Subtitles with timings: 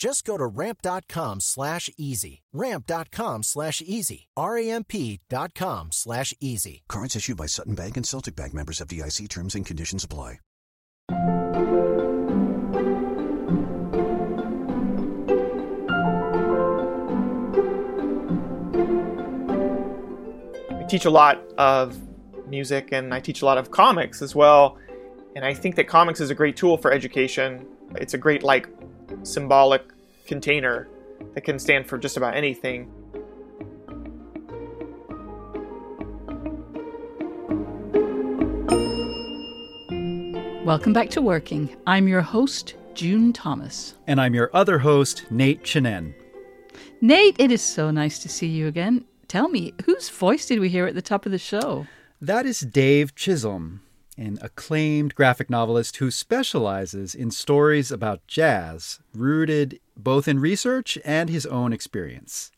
[0.00, 2.40] Just go to ramp.com slash easy.
[2.54, 4.28] Ramp.com slash easy.
[4.34, 6.84] R-A-M-P dot com slash easy.
[6.88, 10.38] Cards issued by Sutton Bank and Celtic Bank members FDIC terms and conditions apply.
[20.70, 21.98] I teach a lot of
[22.48, 24.78] music and I teach a lot of comics as well.
[25.36, 27.66] And I think that comics is a great tool for education.
[27.96, 28.66] It's a great like
[29.22, 29.82] symbolic
[30.26, 30.88] container
[31.34, 32.90] that can stand for just about anything.
[40.64, 41.76] Welcome back to Working.
[41.86, 43.94] I'm your host, June Thomas.
[44.06, 46.14] And I'm your other host, Nate Chinen.
[47.00, 49.04] Nate, it is so nice to see you again.
[49.26, 51.86] Tell me, whose voice did we hear at the top of the show?
[52.20, 53.80] That is Dave Chisholm,
[54.20, 61.30] an acclaimed graphic novelist who specializes in stories about jazz, rooted both in research and
[61.30, 62.52] his own experience.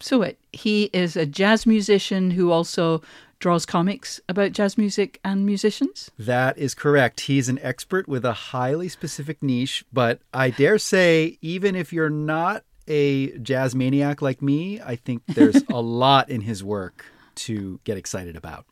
[0.00, 0.36] So, what?
[0.52, 3.02] He is a jazz musician who also
[3.38, 6.10] draws comics about jazz music and musicians?
[6.16, 7.22] That is correct.
[7.22, 12.08] He's an expert with a highly specific niche, but I dare say, even if you're
[12.08, 17.04] not a jazz maniac like me, I think there's a lot in his work
[17.34, 18.64] to get excited about.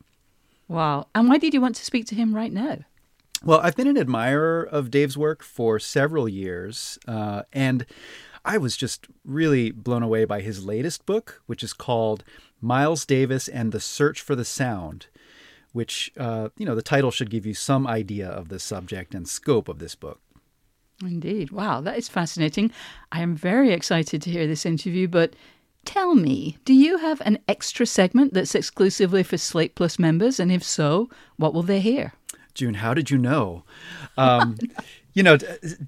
[0.71, 1.09] Wow.
[1.17, 2.79] And why did you want to speak to him right now?
[3.43, 7.85] Well, I've been an admirer of Dave's work for several years, uh, and
[8.45, 12.23] I was just really blown away by his latest book, which is called
[12.61, 15.07] Miles Davis and the Search for the Sound,
[15.73, 19.29] which, uh, you know, the title should give you some idea of the subject and
[19.29, 20.21] scope of this book.
[21.03, 21.51] Indeed.
[21.51, 22.71] Wow, that is fascinating.
[23.11, 25.35] I am very excited to hear this interview, but
[25.85, 30.39] tell me, do you have an extra segment that's exclusively for Slate Plus members?
[30.41, 32.15] And if so, what will they hear?
[32.55, 33.65] June, how did you know?
[34.17, 34.59] Um,
[35.15, 35.39] you know,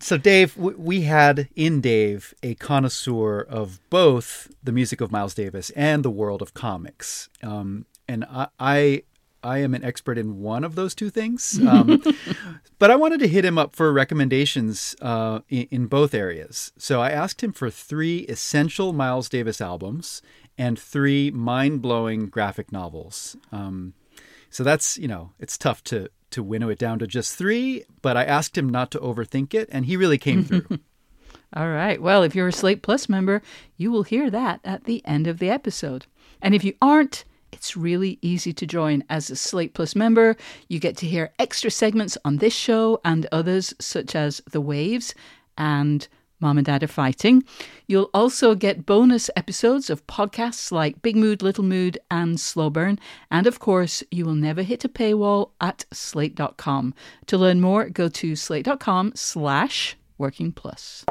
[0.01, 5.71] so Dave, we had in Dave a connoisseur of both the music of Miles Davis
[5.71, 7.29] and the world of comics.
[7.43, 9.03] Um, and I, I,
[9.43, 11.61] I am an expert in one of those two things.
[11.73, 12.03] Um,
[12.79, 16.73] but I wanted to hit him up for recommendations uh, in, in both areas.
[16.77, 20.21] So I asked him for three essential Miles Davis albums
[20.59, 23.37] and three mind blowing graphic novels.
[23.53, 23.95] Um,
[24.51, 28.17] so that's, you know, it's tough to to winnow it down to just three, but
[28.17, 30.67] I asked him not to overthink it, and he really came through.
[31.55, 32.01] All right.
[32.01, 33.43] Well, if you're a Slate Plus member,
[33.77, 36.07] you will hear that at the end of the episode.
[36.41, 40.37] And if you aren't, it's really easy to join as a Slate Plus member.
[40.69, 45.15] You get to hear extra segments on this show and others, such as The Waves
[45.57, 46.09] and
[46.41, 47.45] Mom and Dad are Fighting.
[47.87, 52.99] You'll also get bonus episodes of podcasts like Big Mood, Little Mood, and Slow Burn.
[53.31, 56.95] And of course, you will never hit a paywall at slate.com.
[57.27, 61.05] To learn more, go to slate.com slash working plus.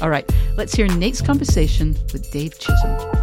[0.00, 3.21] All right, let's hear Nate's conversation with Dave Chisholm.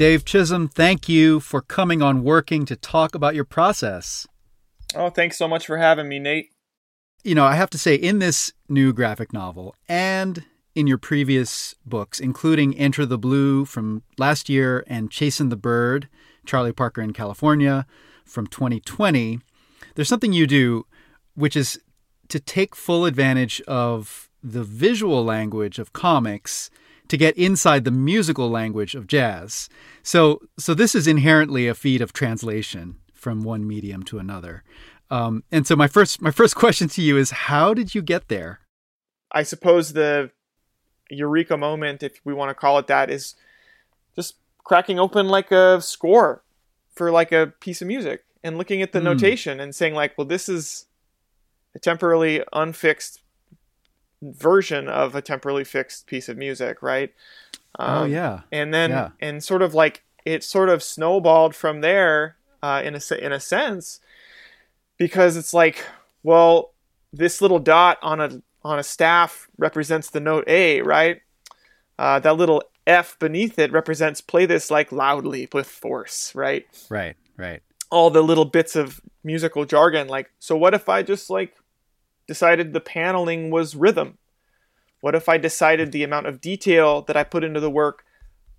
[0.00, 4.26] Dave Chisholm, thank you for coming on Working to talk about your process.
[4.94, 6.52] Oh, thanks so much for having me, Nate.
[7.22, 11.74] You know, I have to say, in this new graphic novel and in your previous
[11.84, 16.08] books, including Enter the Blue from last year and Chasin' the Bird,
[16.46, 17.84] Charlie Parker in California
[18.24, 19.40] from 2020,
[19.96, 20.86] there's something you do
[21.34, 21.78] which is
[22.28, 26.70] to take full advantage of the visual language of comics
[27.10, 29.68] to get inside the musical language of jazz.
[30.02, 34.62] So, so this is inherently a feat of translation from one medium to another.
[35.10, 38.28] Um, and so my first my first question to you is how did you get
[38.28, 38.60] there?
[39.32, 40.30] I suppose the
[41.10, 43.34] eureka moment, if we want to call it that, is
[44.14, 46.44] just cracking open like a score
[46.94, 49.04] for like a piece of music and looking at the mm.
[49.04, 50.86] notation and saying like, well, this is
[51.74, 53.20] a temporarily unfixed
[54.22, 57.12] version of a temporally fixed piece of music, right?
[57.78, 58.40] oh yeah.
[58.50, 59.10] and then Yeah.
[59.20, 63.38] and sort of like it sort of snowballed from there uh, in a in a
[63.40, 64.00] sense
[64.98, 65.84] because it's like
[66.24, 66.72] well
[67.12, 71.22] this little dot on a on a staff represents the note A right
[71.98, 77.16] uh, that little F beneath it represents play this like loudly with force right Right.
[77.36, 77.62] Right.
[77.88, 81.54] all the little bits of musical jargon like so what if I just like
[82.32, 84.18] decided the paneling was rhythm
[85.00, 88.04] what if I decided the amount of detail that I put into the work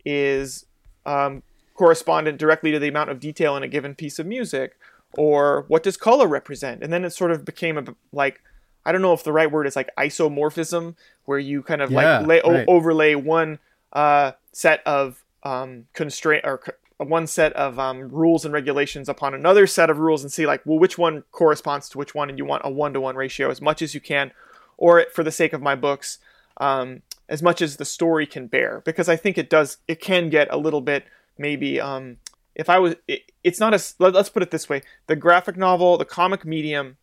[0.03, 0.65] is
[1.06, 1.44] um,
[1.75, 4.73] correspondent directly to the amount of detail in a given piece of music?
[5.18, 6.81] Or what does color represent?
[6.83, 8.41] And then it sort of became a, like,
[8.85, 10.95] I don't know if the right word is like isomorphism,
[11.25, 13.59] where you kind of Yeah, like lay, o- overlay one
[13.94, 16.62] uh, set of um, constraint or
[17.06, 20.62] one set of um, rules and regulations upon another set of rules and see like,
[20.65, 23.50] well, which one corresponds to which one, and you want a one to one ratio
[23.50, 24.31] as much as you can,
[24.77, 26.19] or for the sake of my books,
[26.57, 28.81] um, as much as the story can bear.
[28.86, 31.06] Because i think it does it can get a little bit
[31.38, 32.18] maybe um,
[32.56, 34.81] if i was it, it's not a let, us put it this way.
[35.07, 36.97] The graphic novel the comic medium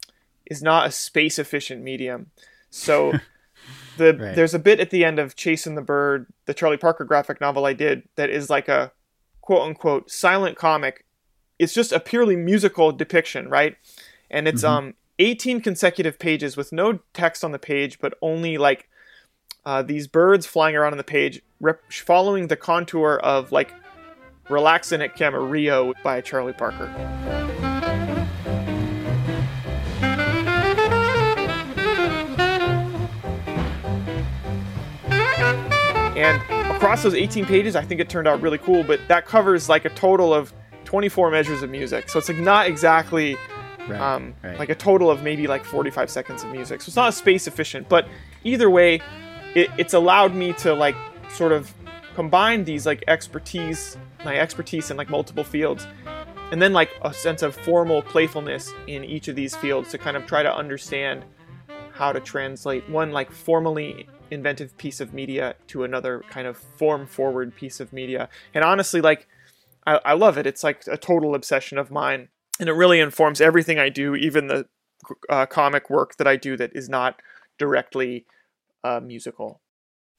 [0.47, 2.31] is not a space efficient medium.
[2.71, 3.13] So
[3.97, 4.35] the Right.
[4.37, 7.67] there's a bit at the end of chasing the bird the charlie parker graphic novel
[7.67, 8.93] i did that is like a
[9.49, 11.07] quote unquote silent comic
[11.59, 13.79] it's just a purely musical depiction right
[14.31, 18.89] and it's um 18 consecutive pages with no text on the page but only like
[19.69, 23.75] uh, these birds flying around on the page, rep- following the contour of like
[24.49, 26.87] "Relaxin' at Camarillo" by Charlie Parker.
[36.17, 38.85] And across those 18 pages, I think it turned out really cool.
[38.85, 40.53] But that covers like a total of
[40.85, 43.37] 24 measures of music, so it's like not exactly
[43.89, 44.01] Right.
[44.03, 44.59] um, right.
[44.59, 46.83] like a total of maybe like 45 seconds of music.
[46.83, 48.07] So it's not space efficient, but
[48.45, 49.01] either way,
[49.55, 50.95] it, it's allowed me to like
[51.31, 51.73] sort of
[52.15, 53.97] combine these like expertise,
[54.27, 55.87] my expertise in like multiple fields,
[56.53, 60.19] and then like a sense of formal playfulness in each of these fields to kind
[60.19, 61.25] of try to understand
[61.93, 67.07] how to translate one like formally inventive piece of media to another kind of form
[67.07, 68.29] forward piece of media.
[68.55, 69.27] And honestly, like
[69.87, 70.47] I, I love it.
[70.47, 72.29] It's like a total obsession of mine,
[72.61, 74.67] and it really informs everything I do, even the
[75.29, 77.21] uh, comic work that I do that is not
[77.59, 78.27] directly
[78.85, 79.61] uh, musical.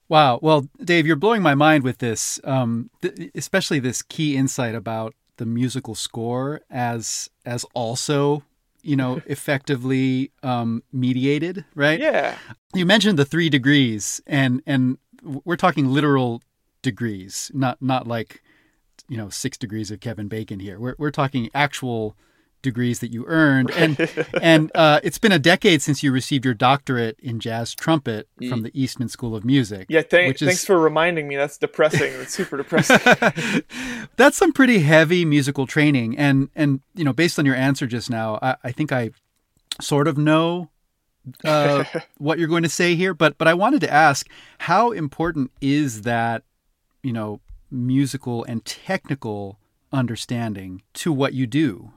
[0.08, 0.40] Wow.
[0.42, 5.14] Well, Dave, you're blowing my mind with this, um, th- especially this key insight about
[5.36, 8.42] the musical score as as also,
[8.82, 12.00] you know, effectively um, mediated, right?
[12.00, 12.36] Yeah,
[12.74, 16.42] You mentioned the three degrees, and and we're talking literal
[16.82, 18.42] degrees, not not like
[19.08, 20.78] you know six degrees of Kevin Bacon here.
[20.78, 22.16] We're we're talking actual
[22.62, 23.98] degrees that you earned, and
[24.40, 28.62] and uh, it's been a decade since you received your doctorate in jazz trumpet from
[28.62, 29.86] the Eastman School of Music.
[29.88, 30.02] yeah.
[30.02, 31.36] Th- which thanks is for reminding me.
[31.36, 32.12] That's depressing.
[32.18, 33.62] That's super depressing.
[34.16, 38.10] that's some pretty heavy musical training, and and you know based on your answer just
[38.10, 39.10] now, I, I think I
[39.80, 40.70] sort of know
[41.44, 41.84] uh,
[42.18, 44.28] what you're going to say here, but but I wanted to ask
[44.58, 46.42] how important is that
[47.02, 47.40] you know
[47.70, 49.58] musical and technical
[49.92, 51.92] understanding to what you do?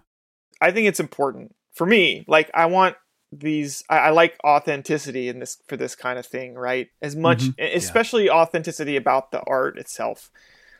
[0.63, 2.23] I think it's important for me.
[2.27, 2.95] Like I want
[3.31, 3.83] these.
[3.89, 6.87] I, I like authenticity in this for this kind of thing, right?
[7.01, 7.55] As much, Mhm.
[7.59, 10.31] e- especially authenticity about the art itself.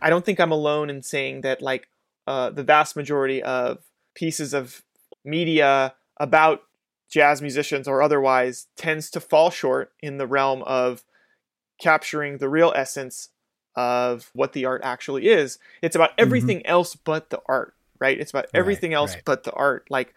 [0.01, 1.62] I don't think I'm alone in saying that.
[1.62, 1.88] Like
[2.27, 3.80] uh, the vast majority of
[4.16, 4.81] pieces of
[5.25, 6.61] media about
[7.09, 11.04] jazz musicians or otherwise tends to fall short in the realm of
[11.81, 13.30] capturing the real essence
[13.75, 15.57] of what the art actually is.
[15.81, 18.19] It's about everything else but the art, right?
[18.19, 19.23] It's about everything else right.
[19.26, 19.88] but the art.
[19.90, 20.14] Like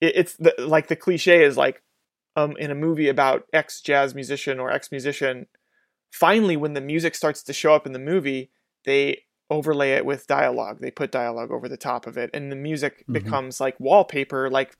[0.00, 1.82] it, it's the like the cliche is like
[2.36, 5.46] um in a movie about ex jazz musician or ex musician.
[6.12, 8.50] Finally, when the music starts to show up in the movie,
[8.84, 10.78] they overlay it with dialogue.
[10.80, 13.12] They put dialogue over the top of it, and the music Mhm.
[13.12, 14.76] becomes like wallpaper, like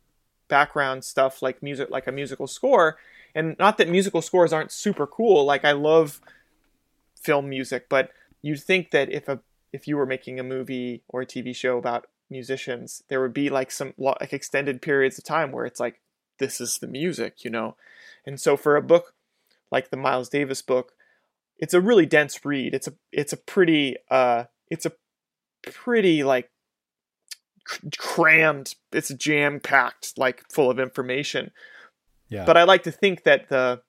[0.49, 2.99] background stuff, like music, like a musical score.
[3.35, 5.45] And not that musical scores aren't super cool.
[5.45, 6.21] Like I love
[7.21, 8.11] film music, but
[8.43, 9.41] you'd think that if a
[9.73, 13.51] if you were making a movie or a TV show about musicians, there would be
[13.51, 16.01] like some like extended periods of time where it's like
[16.39, 17.77] this is the music, you know.
[18.27, 19.15] And so for a book
[19.71, 20.93] like the Miles Davis book,
[21.59, 22.75] it's a really dense read.
[22.75, 24.93] It's a it's a pretty uh it's a
[25.71, 26.51] pretty like
[27.65, 28.75] cr- crammed.
[28.93, 31.51] It's jam packed, like full of information.
[32.29, 32.45] Yeah.
[32.45, 33.83] But I like to think that the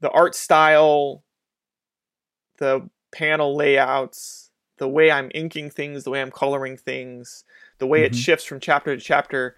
[0.00, 1.24] the art style,
[2.58, 7.44] the panel layouts, the way I'm inking things, the way I'm coloring things,
[7.78, 8.24] the way it Mhm.
[8.24, 9.56] shifts from chapter to chapter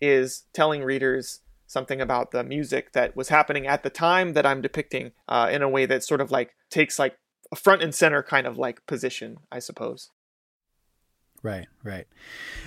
[0.00, 4.62] is telling readers something about the music that was happening at the time that I'm
[4.62, 7.18] depicting uh, in a way that sort of like takes like
[7.52, 10.10] a front and center kind of like position, I suppose.
[11.42, 12.06] Right, right.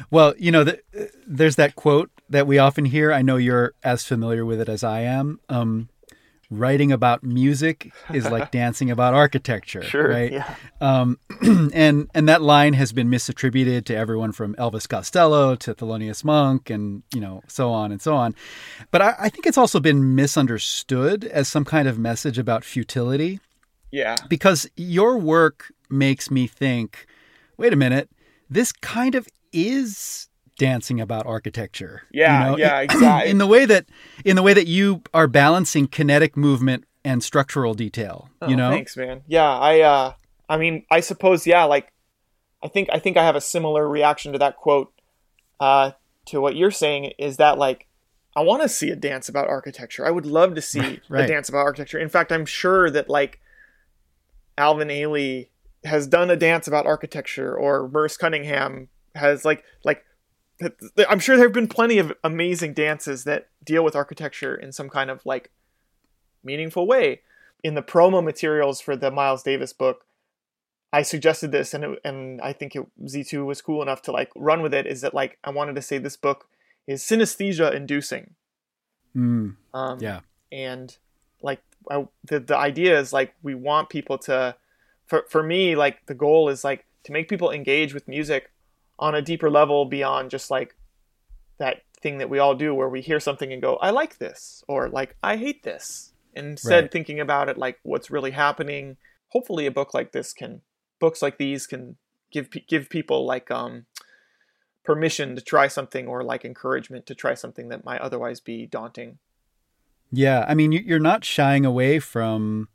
[0.09, 0.81] Well, you know, the,
[1.27, 3.11] there's that quote that we often hear.
[3.11, 5.39] I know you're as familiar with it as I am.
[5.49, 5.89] Um,
[6.51, 10.31] writing about music is like dancing about architecture, Sure, right?
[10.33, 10.55] yeah.
[10.81, 11.17] Um,
[11.73, 16.69] and and that line has been misattributed to everyone from Elvis Costello to Thelonious Monk,
[16.69, 18.35] and you know, so on and so on.
[18.91, 23.39] But I, I think it's also been misunderstood as some kind of message about futility
[23.91, 24.15] Yeah.
[24.29, 27.05] because your work makes me think
[27.57, 28.09] wait a minute
[28.49, 30.27] this kind of is
[30.61, 33.31] dancing about architecture Yeah, yeah, exactly.
[33.31, 33.87] in the way that
[34.23, 38.69] in the way that you are balancing kinetic movement and structural detail you Oh, know
[38.69, 39.23] Thanks, man.
[39.27, 40.13] Yeah, I uh
[40.47, 41.91] I mean, I suppose yeah, like
[42.63, 44.93] I think I think I have a similar reaction to that quote
[45.59, 45.91] uh
[46.27, 47.87] to what you're saying is that like
[48.35, 50.05] I want to see a dance about architecture.
[50.05, 51.25] I would love to see Right.
[51.25, 51.97] a dance about architecture.
[51.97, 53.39] In fact, I'm sure that like
[54.59, 55.47] Alvin Ailey
[55.85, 60.05] has done a dance about architecture or Merce Cunningham has like like
[60.61, 64.55] th- th- I'm sure there have been plenty of amazing dances that deal with architecture
[64.55, 65.51] in some kind of like
[66.43, 67.21] meaningful way.
[67.63, 70.05] In the promo materials for the Miles Davis book,
[70.91, 74.31] I suggested this, and it, and I think it, Z2 was cool enough to like
[74.35, 74.87] run with it.
[74.87, 76.47] Is that like I wanted to say this book
[76.87, 78.35] is synesthesia inducing,
[79.15, 80.97] Mm, um, yeah and
[81.41, 84.55] like I, the the idea is like we want people to,
[85.05, 88.50] for for me like the goal is like to make people engage with music
[89.01, 90.75] on a deeper level beyond just like
[91.57, 94.63] that thing that we all do where we hear something and go I like this
[94.67, 96.91] or like I hate this instead Right.
[96.91, 98.97] thinking about it like what's really happening
[99.29, 100.61] hopefully a book like this can
[100.99, 101.97] books like these can
[102.31, 103.85] give give people like um
[104.83, 109.19] permission to try something or like encouragement to try something that might otherwise be daunting
[110.11, 112.67] yeah i mean you- you're not shying away from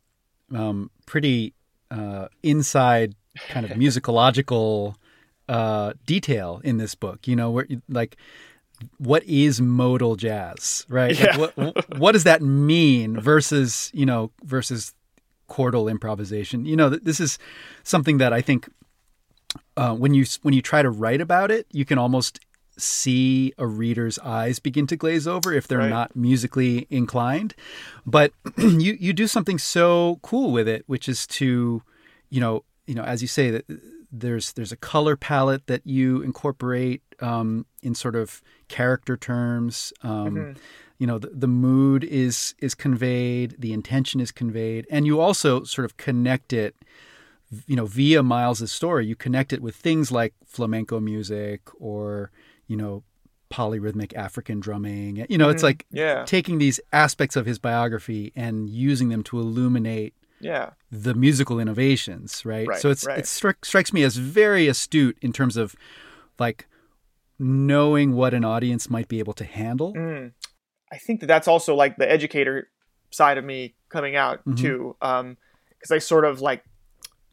[0.55, 1.55] um, pretty
[1.91, 3.17] uh, inside
[3.49, 4.95] kind of musicological
[5.49, 8.17] uh, detail in this book you know where like
[8.99, 11.19] what is modal jazz right?
[11.19, 14.93] Like, what, what does that mean versus you know versus
[15.49, 16.67] chordal improvisation?
[16.67, 17.39] You know this is
[17.85, 18.69] something that i think
[19.77, 22.41] uh, when you when you try to write about it you can almost
[22.79, 25.89] see a reader's eyes begin to glaze over if they're Right.
[25.89, 27.55] not musically inclined.
[28.05, 31.83] But you you do something so cool with it which is to
[32.29, 33.65] you know you know as you say that
[34.11, 39.93] there's there's a color palette that you incorporate um, in sort of character terms.
[40.03, 40.57] Um,
[40.99, 45.63] you know the, the mood is is conveyed the intention is conveyed and you also
[45.63, 46.75] sort of connect it
[47.67, 49.07] you know via miles's story.
[49.07, 52.31] You connect it with things like flamenco music or
[52.67, 53.03] you know
[53.51, 55.25] polyrhythmic african drumming.
[55.29, 56.25] You know it's like yeah.
[56.25, 62.45] taking these aspects of his biography and using them to illuminate yeah the musical innovations,
[62.45, 62.67] right?
[62.67, 63.19] Right, so it's right.
[63.19, 65.75] it stri- strikes me as very astute in terms of
[66.39, 66.67] like
[67.39, 69.93] knowing what an audience might be able to handle.
[69.95, 70.33] Mm.
[70.93, 72.69] I think that that's also like the educator
[73.11, 74.59] side of me coming out Mhm.
[74.59, 76.65] too, because I sort of like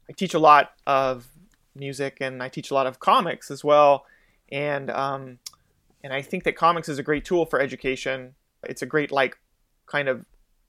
[0.10, 1.28] I teach a lot of
[1.76, 4.06] music and I teach a lot of comics as well,
[4.52, 5.40] and um,
[6.04, 8.36] and I think that comics is a great tool for education.
[8.64, 9.38] It's a great like
[9.86, 10.26] kind of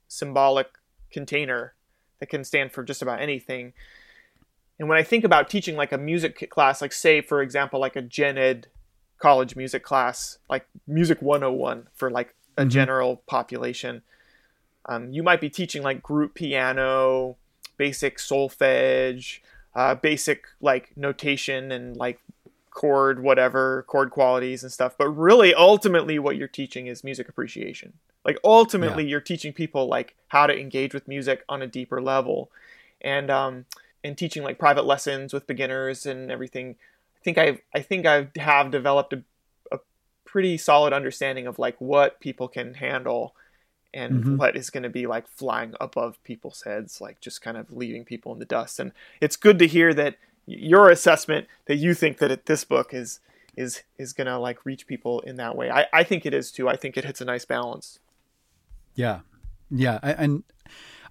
[0.07, 0.67] symbolic
[1.11, 1.73] container
[2.19, 3.73] that can stand for just about anything.
[4.79, 7.95] And when I think about teaching like a music class, like say for example like
[7.95, 8.67] a gen ed
[9.19, 12.69] college music class, like music 101 for like a Mhm.
[12.69, 14.01] general population.
[14.87, 17.37] Um, you might be teaching like group piano,
[17.77, 19.39] basic solfege,
[19.73, 22.19] uh, basic like notation and like
[22.75, 24.95] chord whatever chord qualities and stuff.
[24.97, 27.93] But really, ultimately, what you're teaching is music appreciation.
[28.23, 32.51] Like ultimately, you're teaching people like how to engage with music on a deeper level,
[33.01, 33.65] and um,
[34.03, 36.75] and teaching like private lessons with beginners and everything.
[37.15, 39.23] I think I I think I have developed a,
[39.71, 39.79] a
[40.25, 43.33] pretty solid understanding of like what people can handle
[43.93, 44.37] and Mhm.
[44.37, 48.03] what is going to be like flying above people's heads like just kind of leaving
[48.03, 48.91] people in the dust and
[49.21, 53.19] it's good to hear that your assessment that you think that it, this book is
[53.57, 56.51] is is going to like reach people in that way I, I think it is
[56.51, 57.99] too i think it hits a nice balance
[58.95, 59.19] Yeah,
[59.71, 60.43] yeah, I, and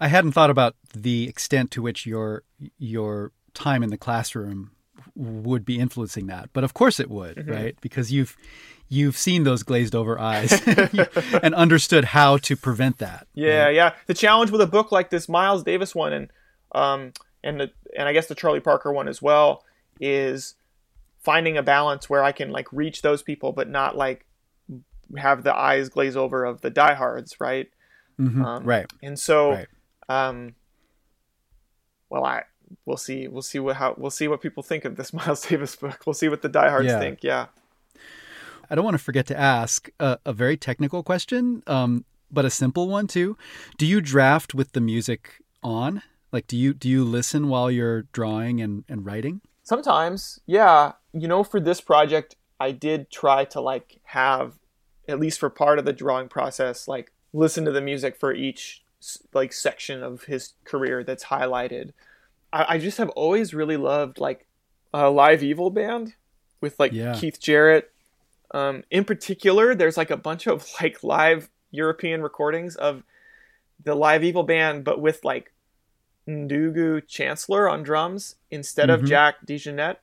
[0.00, 2.42] I hadn't thought about the extent to which your
[2.78, 4.70] your time in the classroom
[5.16, 7.50] would be influencing that, but of course it would, Mm-hmm.
[7.50, 7.76] right?
[7.80, 8.36] Because you've
[8.88, 10.52] you've seen those glazed over eyes
[11.42, 13.26] and understood how to prevent that.
[13.34, 13.74] Yeah, right?
[13.74, 13.94] yeah.
[14.06, 16.28] The challenge with a book like this Miles Davis one and
[16.72, 17.12] um
[17.44, 19.62] and the and I guess the Charlie Parker one as well
[20.00, 20.56] is
[21.20, 24.26] finding a balance where I can like reach those people but not like
[25.16, 27.68] have the eyes glaze over of the diehards, right?
[28.20, 28.86] Mhm, Um, right.
[29.02, 29.68] And so Right.
[30.08, 30.54] um
[32.10, 32.42] well I
[32.86, 33.28] we'll see.
[33.28, 36.02] We'll see what how we'll see what people think of this Miles Davis book.
[36.06, 36.98] We'll see what the diehards Yeah.
[36.98, 37.22] think.
[37.22, 37.46] Yeah.
[38.70, 42.50] I don't want to forget to ask a, a very technical question, um, but a
[42.50, 43.36] simple one too.
[43.76, 46.02] Do you draft with the music on?
[46.34, 49.40] Like, do you do you listen while you're drawing and, and writing?
[49.62, 50.94] Sometimes, yeah.
[51.12, 54.54] You know, for this project, I did try to like have,
[55.06, 58.82] at least for part of the drawing process, like listen to the music for each
[59.32, 61.92] like section of his career that's highlighted.
[62.52, 64.48] I, I just have always really loved like
[64.92, 66.14] a Live-Evil band
[66.60, 67.14] with like Yeah.
[67.14, 67.92] Keith Jarrett.
[68.52, 73.04] Um, in particular, there's like a bunch of like live European recordings of
[73.84, 75.52] the Live-Evil band, but with like
[76.28, 79.06] Ndugu Chancellor on drums instead of Mhm.
[79.08, 79.98] Jack DeJohnette.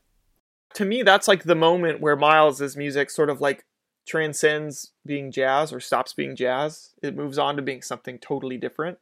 [0.76, 3.66] To me, that's like the moment where Miles's music sort of like
[4.06, 6.94] transcends being jazz or stops being jazz.
[7.02, 9.00] It moves on to being something totally different.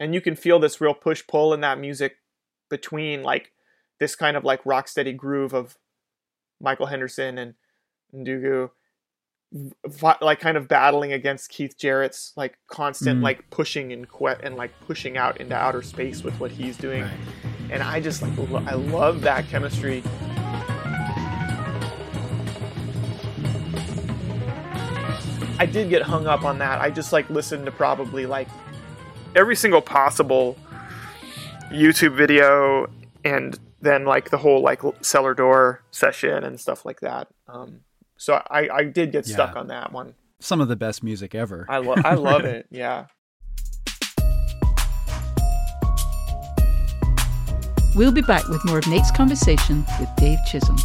[0.00, 2.18] And you can feel this real push pull in that music
[2.68, 3.52] between like
[3.98, 5.78] this kind of like rock steady groove of
[6.60, 7.54] Michael Henderson and
[8.14, 8.70] Ndugu
[10.20, 13.22] like kind of battling against Keith Jarrett's like constant Mm.
[13.24, 17.04] like pushing and que- and like pushing out into outer space with what he's doing.
[17.70, 20.02] And I just like lo- I love that chemistry.
[25.60, 26.80] I did get hung up on that.
[26.80, 28.48] I just like listened to probably like
[29.34, 30.56] every single possible
[31.70, 32.88] YouTube video
[33.24, 37.28] and then like the whole like cellar door session and stuff like that.
[37.48, 37.80] Um,
[38.18, 40.14] so I, I did get stuck on that one.
[40.40, 41.64] Some of the best music ever.
[41.68, 42.66] I love I love it.
[42.70, 43.06] Yeah.
[47.96, 50.76] We'll be back with more of Nate's conversation with Dave Chisholm.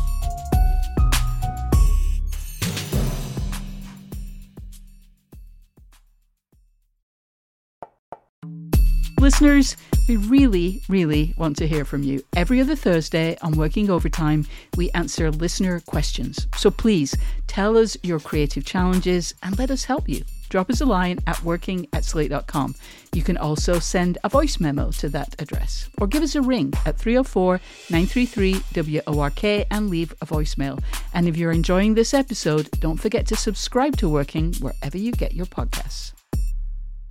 [9.24, 9.78] Listeners,
[10.10, 12.22] we really, really want to hear from you.
[12.36, 16.46] Every other Thursday on Working Overtime, we answer listener questions.
[16.58, 17.16] So please
[17.48, 20.26] tell us your creative challenges and let us help you.
[20.50, 22.76] Drop us a line at working at slate.com.
[23.14, 26.74] You can also send a voice memo to that address or give us a ring
[26.86, 30.84] at 304 933 WORK and leave a voicemail.
[31.14, 35.34] And if you're enjoying this episode, don't forget to subscribe to Working wherever you get
[35.34, 36.12] your podcasts.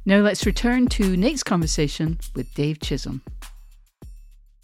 [0.05, 3.23] Now let's return to Nate's conversation with Dave Chisholm.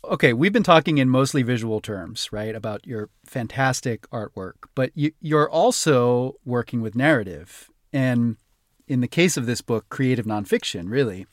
[0.05, 5.13] Okay, we've been talking in mostly visual terms, right, about your fantastic artwork, but you,
[5.21, 8.37] you're also working with narrative, and
[8.87, 11.27] in the case of this book, creative nonfiction, really.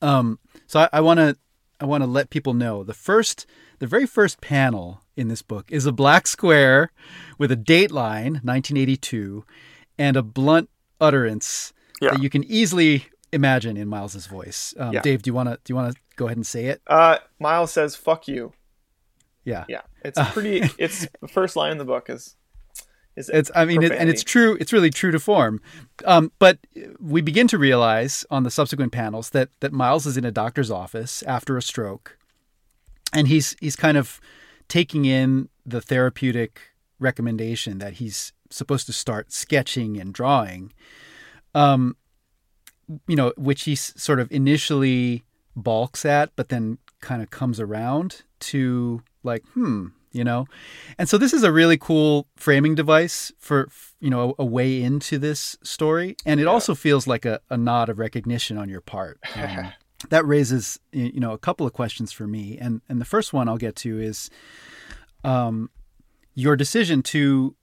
[0.00, 1.36] Um, so I want to
[1.80, 3.46] I want to let people know the first,
[3.78, 6.90] the very first panel in this book is a black square
[7.38, 9.44] with a date line, 1982,
[9.98, 12.10] and a blunt utterance Yeah.
[12.10, 14.74] that you can easily imagine in Miles's voice.
[14.78, 15.02] Um, Yeah.
[15.02, 16.82] Dave, do you want to do you want to go ahead and say it?
[16.86, 18.52] Uh, Miles says "fuck you."
[19.44, 19.64] Yeah.
[19.68, 20.62] Yeah, it's pretty.
[20.78, 22.36] it's the first line in the book is.
[23.16, 24.56] is It's, I mean, it, and it's true.
[24.60, 25.60] It's really true to form.
[26.04, 26.58] Um, but
[27.00, 30.70] we begin to realize on the subsequent panels that that Miles is in a doctor's
[30.70, 32.18] office after a stroke,
[33.12, 34.20] and he's he's kind of
[34.68, 36.60] taking in the therapeutic
[36.98, 40.72] recommendation that he's supposed to start sketching and drawing.
[41.54, 41.96] Um,
[43.06, 45.24] you know, which he s- sort of initially
[45.56, 50.46] balks at, but then kind of comes around to like, hmm, you know.
[50.98, 53.68] And so this is a really cool framing device for,
[54.00, 56.16] you know, a, a way into this story.
[56.24, 59.20] And it also feels like a, a nod of recognition on your part.
[59.36, 59.72] Um,
[60.10, 62.56] that raises, you know, a couple of questions for me.
[62.56, 64.30] And, and the first one I'll get to is
[65.24, 65.70] um,
[66.36, 67.56] your decision to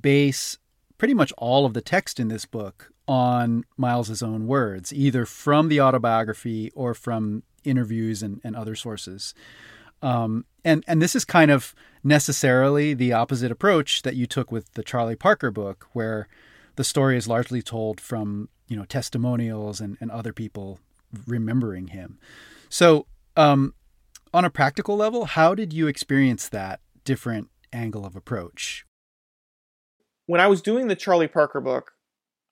[0.00, 0.56] base
[1.02, 5.66] pretty much all of the text in this book on Miles's own words, either from
[5.66, 9.34] the autobiography or from interviews and, and other sources.
[10.00, 14.74] Um, and and this is kind of necessarily the opposite approach that you took with
[14.74, 16.28] the Charlie Parker book, where
[16.76, 20.78] the story is largely told from you know testimonials and, and other people
[21.26, 22.20] remembering him.
[22.68, 23.74] So, um,
[24.32, 28.86] on a practical level, how did you experience that different angle of approach?
[30.32, 31.92] When I was doing the Charlie Parker book,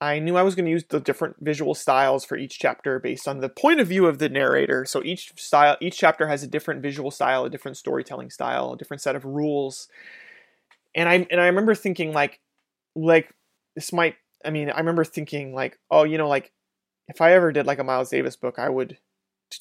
[0.02, 3.26] I knew I was going to use the different visual styles for each chapter based
[3.26, 4.84] on the point of view of the narrator.
[4.84, 8.76] So each style, each chapter has a different visual style, a different storytelling style, a
[8.76, 9.88] different set of rules.
[10.94, 12.38] And I and I remember thinking like,
[12.94, 13.32] like
[13.74, 14.16] this might.
[14.44, 16.52] I mean, I remember thinking like, oh, you know, like
[17.08, 18.98] if I ever did like a Miles Davis book, I would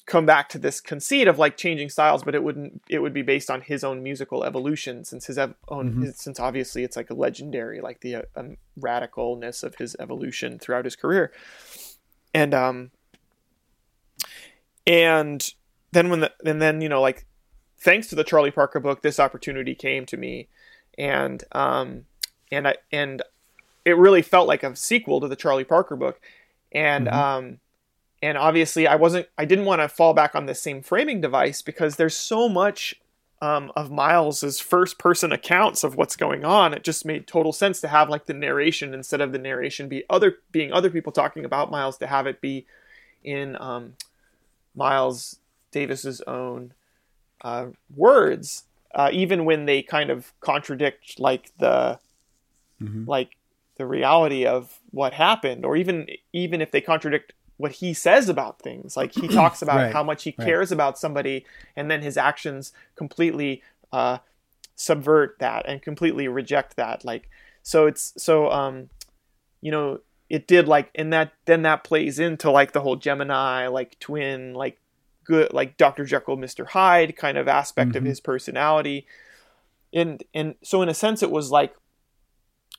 [0.06, 2.82] come back to this conceit of like changing styles, but it wouldn't.
[2.88, 6.02] It would be based on his own musical evolution, since his ev- own, Mhm.
[6.04, 10.58] his- since obviously it's like a legendary, like the uh, um, radicalness of his evolution
[10.58, 11.32] throughout his career,
[12.34, 12.90] and um,
[14.86, 15.52] and
[15.92, 17.26] then when the and then you know like
[17.78, 20.48] thanks to the Charlie Parker book, this opportunity came to me,
[20.98, 22.04] and um,
[22.52, 23.22] and I and
[23.84, 26.20] it really felt like a sequel to the Charlie Parker book,
[26.72, 27.12] and Mhm.
[27.12, 27.60] um,
[28.22, 31.62] and obviously I wasn't I didn't want to fall back on the same framing device
[31.62, 33.00] because there's so much
[33.42, 36.74] um, of Miles's first person accounts of what's going on.
[36.74, 40.04] It just made total sense to have like the narration instead of the narration be
[40.10, 42.66] other being other people talking about Miles to have it be
[43.24, 43.94] in um,
[44.74, 45.38] Miles
[45.72, 46.74] Davis's own
[47.42, 51.98] uh, words, uh, even when they kind of contradict like the
[52.82, 53.06] Mhm.
[53.06, 53.36] like
[53.76, 58.60] the reality of what happened, or even even if they contradict what he says about
[58.60, 58.96] things.
[58.96, 60.46] Like he talks about Right, how much he right.
[60.46, 61.44] cares about somebody,
[61.76, 64.18] and then his actions completely uh,
[64.74, 67.04] subvert that and completely reject that.
[67.04, 67.28] Like
[67.62, 68.88] so, it's so um,
[69.60, 73.66] you know, it did like, and that then that plays into like the whole Gemini
[73.66, 74.78] like twin like
[75.24, 76.04] good like Dr.
[76.04, 76.66] Jekyll, Mr.
[76.68, 78.06] Hyde kind of aspect of Mhm.
[78.06, 79.06] his personality.
[79.92, 81.74] And and so in a sense it was like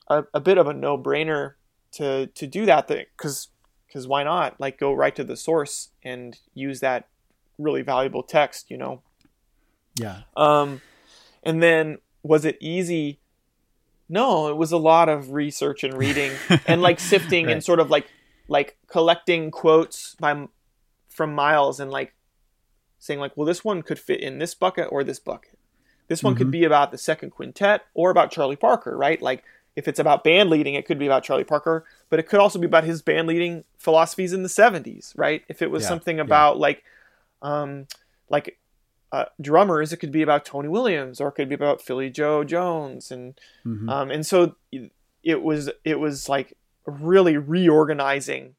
[0.08, 1.54] a, a bit of a no-brainer
[1.92, 3.48] to to do that thing cuz
[3.92, 4.58] cuz why not?
[4.60, 7.08] Like go right to the source and use that
[7.58, 9.02] really valuable text, you know.
[9.96, 10.22] Yeah.
[10.36, 10.80] Um,
[11.42, 13.20] and then was it easy?
[14.08, 16.32] No, it was a lot of research and reading
[16.66, 18.06] and like sifting and sort of like
[18.48, 20.46] like collecting quotes by
[21.08, 22.14] from Miles and like
[22.98, 25.58] saying like, well, this one could fit in this bucket or this bucket.
[26.08, 26.52] This one could Mhm.
[26.52, 29.20] be about the second quintet or about Charlie Parker, right?
[29.22, 29.44] Like
[29.76, 32.58] if it's about band leading, it could be about Charlie Parker, but it could also
[32.58, 35.42] be about his band leading philosophies in the 70s, right?
[35.48, 36.22] If it was Yeah, something yeah.
[36.22, 36.84] about like
[37.40, 37.86] um
[38.28, 38.58] like
[39.12, 42.44] uh, drummers, it could be about Tony Williams or it could be about Philly Joe
[42.44, 43.90] Jones and Mhm.
[43.90, 44.56] um, and so
[45.22, 46.56] it was it was like
[46.86, 48.54] really reorganizing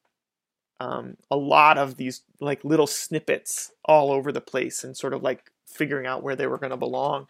[0.80, 5.24] um, a lot of these like little snippets all over the place and sort of
[5.24, 7.28] like figuring out where they were going to belong.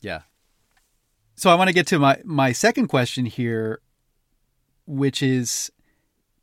[0.00, 0.22] Yeah.
[1.38, 3.80] So I want to get to my my second question here,
[4.86, 5.70] which is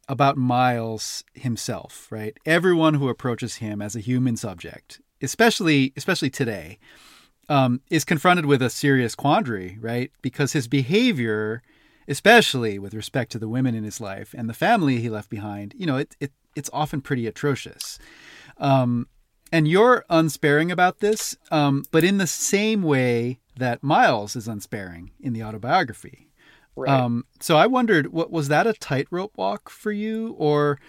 [0.07, 2.37] about Miles himself, right?
[2.45, 6.77] Everyone who approaches him as a human subject, especially especially today,
[7.49, 10.11] um, is confronted with a serious quandary, right?
[10.21, 11.63] Because his behavior,
[12.07, 15.73] especially with respect to the women in his life and the family he left behind,
[15.75, 17.97] you know, it, it it's often pretty atrocious.
[18.59, 19.07] Um,
[19.51, 25.11] and you're unsparing about this, um, but in the same way that Miles is unsparing
[25.19, 26.29] in the autobiography.
[26.75, 26.89] Right.
[26.89, 30.79] Um, so I wondered, what was that a tightrope walk for you, or,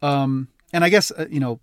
[0.00, 1.60] um, and I guess uh, you know,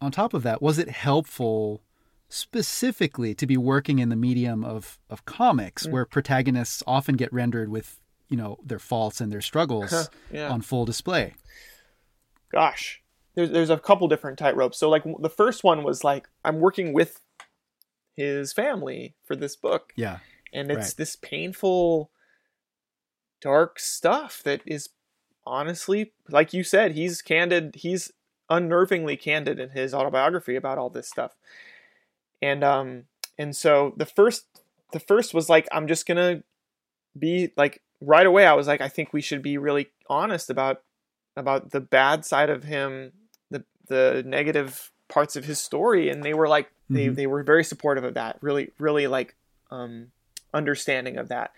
[0.00, 1.82] on top of that, was it helpful
[2.28, 7.68] specifically to be working in the medium of of comics, where protagonists often get rendered
[7.68, 8.00] with
[8.30, 10.48] you know their faults and their struggles yeah.
[10.48, 11.34] on full display?
[12.50, 13.02] Gosh,
[13.34, 14.76] there's there's a couple different tightropes.
[14.76, 17.20] So like the first one was like I'm working with
[18.16, 19.92] his family for this book.
[19.96, 20.18] Yeah,
[20.52, 20.94] and it's Right.
[20.96, 22.10] this painful
[23.40, 24.90] dark stuff that is
[25.44, 28.12] honestly like you said he's candid he's
[28.48, 31.32] unnervingly candid in his autobiography about all this stuff
[32.40, 33.04] and um
[33.36, 34.46] and so the first
[34.92, 36.44] the first was like i'm just gonna
[37.18, 40.82] be like right away i was like i think we should be really honest about
[41.36, 43.10] about the bad side of him
[43.50, 47.14] the the negative parts of his story and they were like they, Mhm.
[47.16, 49.34] they were very supportive of that really really like
[49.70, 50.10] um
[50.54, 51.52] understanding of that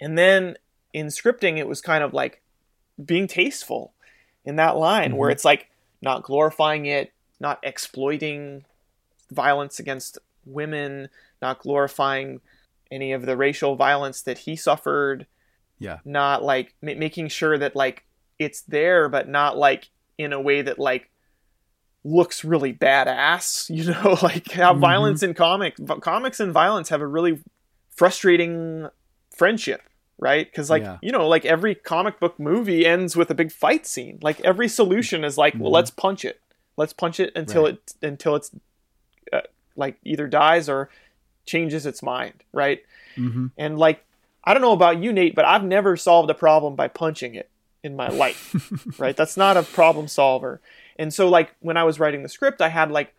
[0.00, 0.56] and then
[0.92, 2.42] in scripting it was kind of like
[3.02, 3.92] being tasteful
[4.44, 5.32] in that line where Mhm.
[5.32, 5.68] it's like
[6.00, 8.64] not glorifying it not exploiting
[9.30, 11.08] violence against women
[11.40, 12.40] not glorifying
[12.90, 15.26] any of the racial violence that he suffered
[15.78, 18.04] yeah, not like ma- making sure that like
[18.38, 21.08] it's there but not like in a way that like
[22.04, 24.80] looks really badass you know like how Mhm.
[24.80, 27.40] violence in comic v- comics and violence have a really
[27.96, 28.88] frustrating
[29.30, 29.82] friendship
[30.18, 30.98] right because like Yeah.
[31.02, 34.68] you know like every comic book movie ends with a big fight scene like every
[34.68, 35.74] solution is like well Mhm.
[35.74, 36.40] let's punch it
[36.76, 37.74] let's punch it until Right.
[37.74, 38.50] it until it's
[39.32, 39.40] uh,
[39.76, 40.88] like either dies or
[41.46, 42.82] changes its mind right
[43.14, 44.04] hmm and like,
[44.44, 47.48] I don't know about you, Nate, but I've never solved a problem by punching it
[47.84, 48.56] in my life,
[48.98, 49.16] right?
[49.16, 50.60] That's not a problem solver.
[50.98, 53.14] And so, like, when I was writing the script, I had like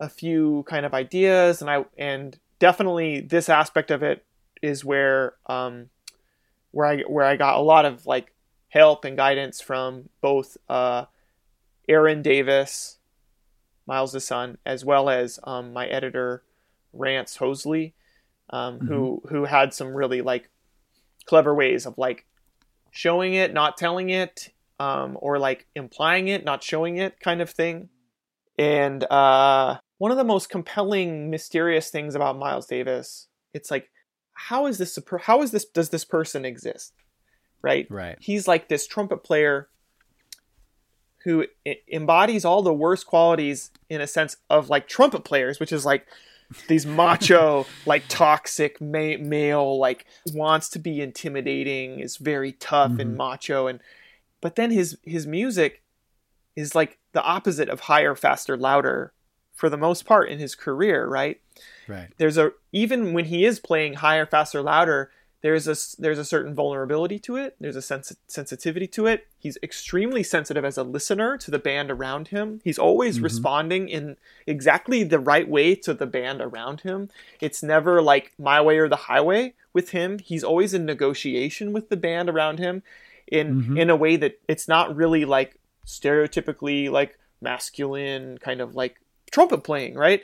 [0.00, 4.24] a few kind of ideas, and I and definitely this aspect of it
[4.62, 5.90] is where um,
[6.70, 8.32] where I where I got a lot of like
[8.68, 11.04] help and guidance from both uh,
[11.88, 12.98] Erin Davis,
[13.86, 16.42] Miles' son, as well as um, my editor
[16.96, 17.94] Rantz Hoseley,
[18.50, 20.48] um, who who had some really like
[21.26, 22.26] clever ways of like
[22.90, 27.50] showing it, not telling it, um, or like implying it, not showing it, kind of
[27.50, 27.90] thing.
[28.58, 33.28] And uh, one of the most compelling, mysterious things about Miles Davis.
[33.52, 33.90] It's like,
[34.32, 34.98] how is this?
[35.22, 35.66] How is this?
[35.66, 36.94] Does this person exist?
[37.60, 37.86] Right.
[37.90, 38.16] Right.
[38.20, 39.68] He's like this trumpet player
[41.24, 41.44] who
[41.92, 46.06] embodies all the worst qualities in a sense of like trumpet players, which is like
[46.68, 53.00] these macho, like toxic ma- male, like wants to be intimidating, is very tough mm-hmm.
[53.00, 53.80] and macho, and
[54.40, 55.82] but then his his music
[56.56, 59.12] is like the opposite of higher, faster, louder
[59.54, 61.40] for the most part in his career, right?
[61.86, 62.08] Right.
[62.16, 65.10] There's a even when he is playing higher, faster, louder,
[65.42, 67.56] there's a there's a certain vulnerability to it.
[67.58, 69.26] There's a sens- sensitivity to it.
[69.38, 72.60] He's extremely sensitive as a listener to the band around him.
[72.62, 73.24] He's always mm-hmm.
[73.24, 77.08] responding in exactly the right way to the band around him.
[77.40, 80.18] It's never like my way or the highway with him.
[80.18, 82.82] He's always in negotiation with the band around him
[83.30, 83.76] in mm-hmm.
[83.76, 88.96] in a way that it's not really like stereotypically like masculine kind of like
[89.30, 90.22] trumpet playing, right?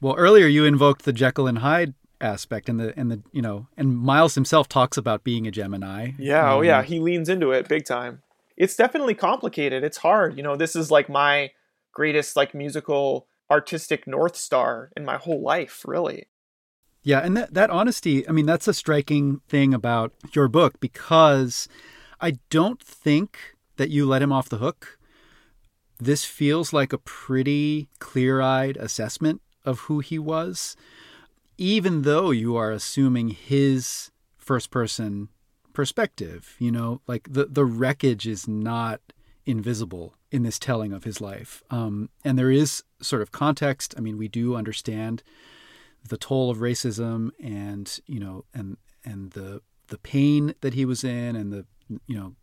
[0.00, 3.68] Well, earlier you invoked the Jekyll and Hyde aspect and the and the you know
[3.76, 6.12] and Miles himself talks about being a Gemini.
[6.18, 8.22] Yeah, um, oh yeah, um, he leans into it big time.
[8.56, 9.84] It's definitely complicated.
[9.84, 10.36] It's hard.
[10.36, 11.52] You know, this is like my
[11.92, 16.26] greatest like musical artistic north star in my whole life, really.
[17.02, 21.68] Yeah, and that that honesty, I mean, that's a striking thing about your book because
[22.20, 23.38] I don't think
[23.76, 24.98] that you let him off the hook.
[25.98, 30.76] This feels like a pretty clear-eyed assessment of who he was.
[31.56, 35.28] Even though you are assuming his first person
[35.74, 39.00] perspective you know like the the wreckage is not
[39.46, 41.62] invisible in this telling of his life.
[41.70, 43.94] Um, and there is sort of context.
[43.96, 45.22] I mean we do understand
[46.06, 51.04] the toll of racism and you know and and the the pain that he was
[51.04, 51.64] in and the
[52.06, 52.34] you know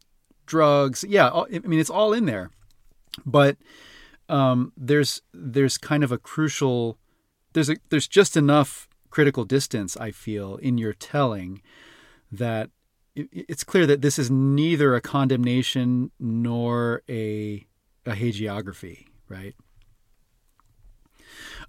[0.45, 1.03] drugs.
[1.07, 2.51] Yeah i mean it's all in there.
[3.25, 3.57] But
[4.27, 6.97] um, there's there's kind of a crucial
[7.53, 11.61] there's a there's just enough critical distance, I feel, in your telling
[12.29, 12.69] that
[13.15, 17.65] it's clear that this is neither a condemnation nor a,
[18.05, 19.55] a hagiography, right?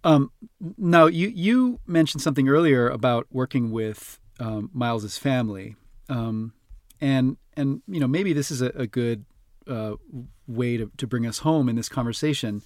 [0.02, 0.32] Um,
[0.76, 5.76] now, you, you mentioned something earlier about working with um, Miles's family,
[6.08, 6.52] um,
[7.00, 9.24] and and you know maybe this is a, a good
[9.68, 9.94] uh,
[10.46, 12.62] way to, to bring us home in this conversation.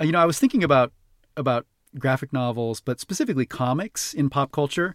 [0.00, 0.92] Uh, you know, I was thinking about
[1.36, 1.66] about
[1.98, 4.94] graphic novels, but specifically comics in pop culture.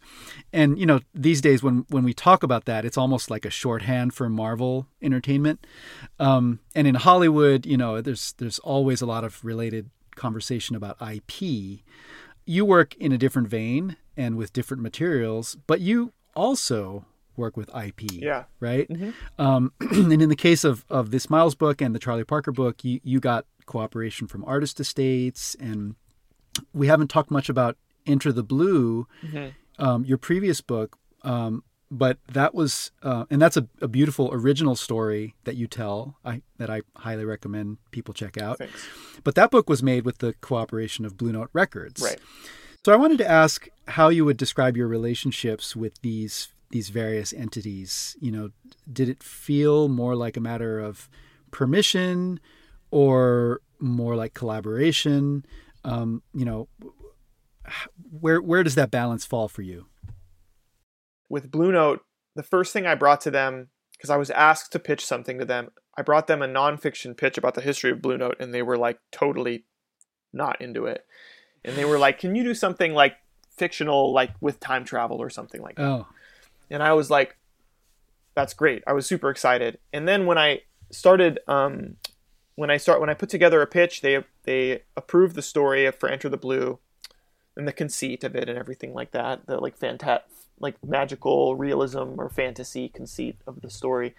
[0.54, 3.50] And you know, these days when when we talk about that, it's almost like a
[3.50, 5.66] shorthand for Marvel entertainment.
[6.20, 10.98] Um, and in Hollywood, you know, there's there's always a lot of related conversation about
[11.02, 11.82] IP.
[12.46, 17.06] You work in a different vein and with different materials, but you also
[17.38, 18.12] work with IP.
[18.12, 18.44] Yeah.
[18.60, 18.88] Right.
[18.90, 19.42] Mm-hmm.
[19.42, 22.84] Um, and in the case of of this Miles book and the Charlie Parker book,
[22.84, 25.96] you you got cooperation from artist estates and
[26.74, 29.84] we haven't talked much about Enter the Blue, mm-hmm.
[29.84, 34.76] um, your previous book, um, but that was, uh, and that's a, a, beautiful original
[34.76, 36.18] story that you tell.
[36.26, 38.58] I, that I highly recommend people check out.
[38.58, 38.88] Thanks.
[39.24, 42.02] But that book was made with the cooperation of Blue Note Records.
[42.02, 42.20] Right.
[42.86, 47.34] So I wanted to ask how you would describe your relationships with these these various
[47.34, 48.16] entities.
[48.20, 48.50] You know,
[48.92, 51.10] did it feel more like a matter of
[51.52, 52.40] permission,
[52.92, 55.46] or more like collaboration?
[55.86, 56.68] um, you know,
[58.20, 59.86] where where does that balance fall for you?
[61.30, 62.02] With Blue Note,
[62.36, 65.46] the first thing I brought to them because I was asked to pitch something to
[65.46, 68.62] them, I brought them a nonfiction pitch about the history of Blue Note, and they
[68.62, 69.66] were like totally
[70.34, 71.06] not into it.
[71.64, 73.16] And they were like, "Can you do something like
[73.56, 76.08] fictional, like with time travel or something like that?" Oh.
[76.70, 77.38] And I was like,
[78.34, 79.80] "That's great." I was super excited.
[79.94, 81.98] And then when I started um,
[82.56, 86.10] when I start when I put together a pitch, they they approve the story for
[86.10, 86.80] Enter the Blue,
[87.56, 89.48] and the conceit of it and everything like that.
[89.48, 90.22] The like fanta-
[90.60, 94.16] like magical realism or fantasy conceit of the story.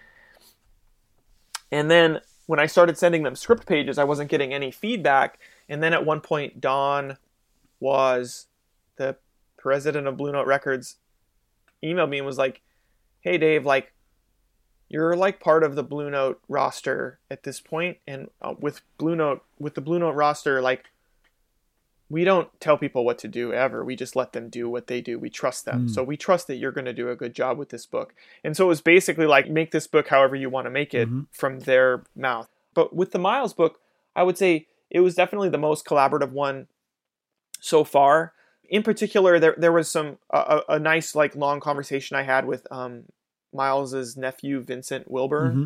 [1.72, 5.38] And then when I started sending them script pages, I wasn't getting any feedback.
[5.68, 7.18] And then at one point, Don
[7.80, 8.46] was
[8.96, 9.16] the
[9.58, 10.96] president of Blue Note Records,
[11.94, 12.60] emailed me and was like,
[13.20, 13.92] "Hey Dave, like
[14.88, 19.16] you're like part of the Blue Note roster at this point, and uh, with Blue
[19.16, 20.84] Note, with the Blue Note roster, like
[22.08, 23.84] we don't tell people what to do ever.
[23.84, 25.18] We just let them do what they do.
[25.18, 25.86] We trust them.
[25.88, 25.90] Mm.
[25.90, 28.14] So we trust that you're going to do a good job with this book.
[28.44, 31.08] And so it was basically like make this book however you want to make it
[31.08, 31.22] mm-hmm.
[31.32, 32.48] from their mouth.
[32.74, 33.80] But with the Miles book,
[34.14, 36.68] I would say it was definitely the most collaborative one
[37.60, 38.34] so far.
[38.68, 42.66] In particular, there there was some a, a nice like long conversation I had with
[42.70, 43.04] um,
[43.52, 45.64] Miles's nephew Vincent Wilburn mm-hmm.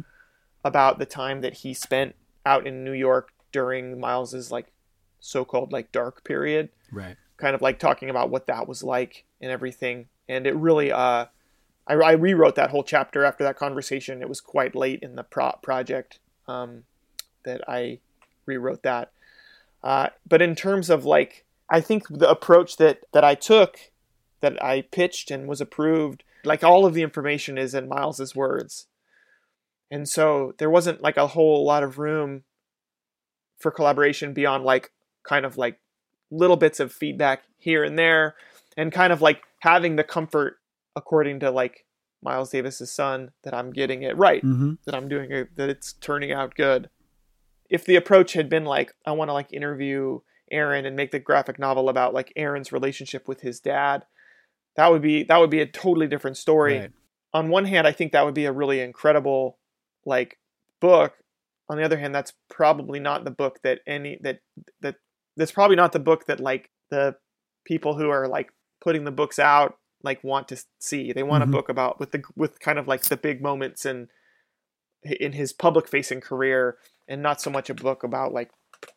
[0.64, 2.14] about the time that he spent
[2.46, 4.72] out in New York during Miles's like
[5.20, 7.16] so-called like dark period Right.
[7.36, 10.08] kind of like talking about what that was like and everything.
[10.28, 11.26] And it really, uh,
[11.86, 14.22] I, I rewrote that whole chapter after that conversation.
[14.22, 16.84] It was quite late in the pro- project um,
[17.44, 18.00] that I
[18.46, 19.12] rewrote that.
[19.82, 23.78] Uh, but in terms of like, I think the approach that that I took,
[24.40, 28.86] that I pitched and was approved, like all of the information is in Miles's words,
[29.90, 32.44] and so there wasn't like a whole lot of room
[33.58, 34.90] for collaboration beyond like
[35.22, 35.78] kind of like
[36.30, 38.34] little bits of feedback here and there
[38.76, 40.56] and kind of like having the comfort
[40.96, 41.84] according to like
[42.22, 44.74] Miles Davis's son that I'm getting it right Mm-hmm.
[44.86, 46.88] that I'm doing it that it's turning out good
[47.68, 51.18] if the approach had been like I want to like interview Erin and make the
[51.18, 54.04] graphic novel about like Erin's relationship with his dad
[54.76, 56.90] that would be that would be a totally different story Right.
[57.32, 59.58] on one hand I think that would be a really incredible
[60.04, 60.38] like
[60.80, 61.14] book
[61.68, 64.40] on the other hand that's probably not the book that any that
[64.80, 64.96] that
[65.36, 67.16] that's probably not the book that like the
[67.64, 71.48] people who are like putting the books out like want to see they want Mhm.
[71.48, 74.08] a book about with the with kind of like the big moments and
[75.02, 76.76] in his public facing career
[77.08, 78.50] and not so much a book about like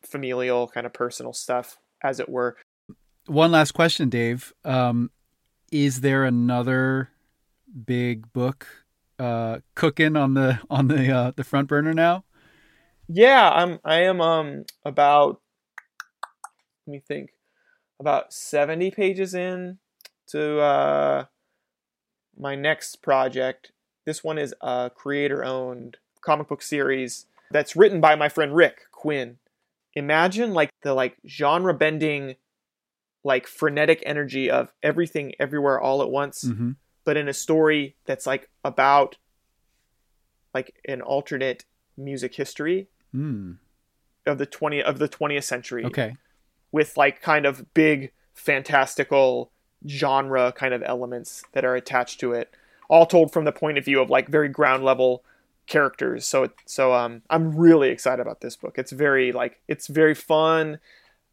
[0.05, 2.57] familial kind of personal stuff as it were
[3.27, 4.53] One last question, Dave.
[4.65, 5.11] Um,
[5.71, 7.09] is there another
[7.85, 8.67] big book
[9.17, 12.23] uh, cooking on the on the uh, the front burner now?
[13.07, 15.41] yeah i'm i am um about
[16.87, 17.31] let me think
[17.99, 19.77] about 70 pages in
[20.27, 21.25] to uh
[22.37, 23.71] my next project
[24.05, 28.83] this one is a creator owned comic book series that's written by my friend rick
[28.91, 29.37] quinn
[29.95, 32.35] imagine like the like genre bending
[33.23, 36.71] like frenetic energy of everything everywhere all at once Mm-hmm.
[37.05, 39.17] but in a story that's like about
[40.53, 41.65] like an alternate
[41.97, 43.57] music history Mm.
[44.25, 46.17] of the 20 of the 20th century Okay.
[46.71, 49.51] with like kind of big fantastical
[49.87, 52.49] genre kind of elements that are attached to it
[52.89, 55.23] all told from the point of view of like very ground level
[55.67, 59.87] characters so it, so um I'm really excited about this book it's very like it's
[59.87, 60.79] very fun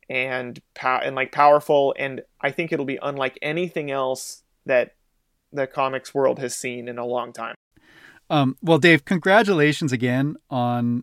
[0.09, 4.95] and pow- and like powerful and I think it'll be unlike anything else that
[5.53, 7.55] the comics world has seen in a long time
[8.31, 11.03] Um, well, Dave, congratulations again on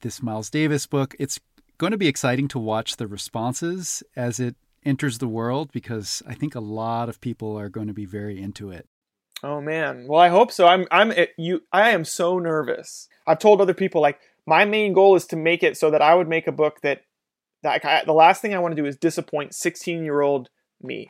[0.00, 1.14] this Miles Davis book.
[1.18, 1.38] It's
[1.78, 6.34] going to be exciting to watch the responses as it enters the world because I
[6.34, 8.86] think a lot of people are going to be very into it.
[9.42, 10.06] Oh man.
[10.08, 10.66] Well, I hope so.
[10.66, 13.08] I'm I'm it, you I am so nervous.
[13.26, 16.14] I've told other people like my main goal is to make it so that I
[16.14, 17.02] would make a book that
[17.62, 20.48] that the last thing I want to do is disappoint 16-year-old
[20.80, 21.08] me.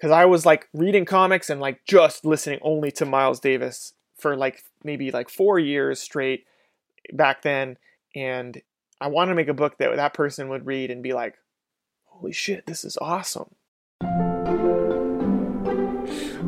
[0.00, 4.36] Cuz I was like reading comics and like just listening only to Miles Davis for
[4.36, 6.44] like maybe like 4 years straight
[7.12, 7.76] back then
[8.14, 8.62] and
[9.00, 11.36] I want to make a book that that person would read and be like
[12.06, 13.54] holy shit, this is awesome.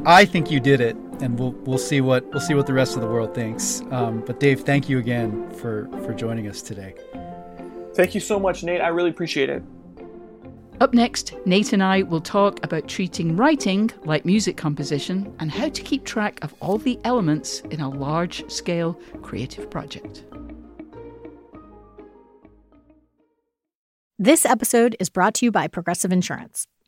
[0.07, 2.97] I think you did it, and we'll we'll see what we'll see what the rest
[2.97, 3.83] of the world thinks.
[3.91, 6.95] Um, but Dave, thank you again for for joining us today.
[7.95, 8.81] Thank you so much, Nate.
[8.81, 9.63] I really appreciate it.
[10.81, 15.69] Up next, Nate and I will talk about treating writing like music composition and how
[15.69, 20.25] to keep track of all the elements in a large scale creative project.
[24.19, 26.67] This episode is brought to you by Progressive Insurance.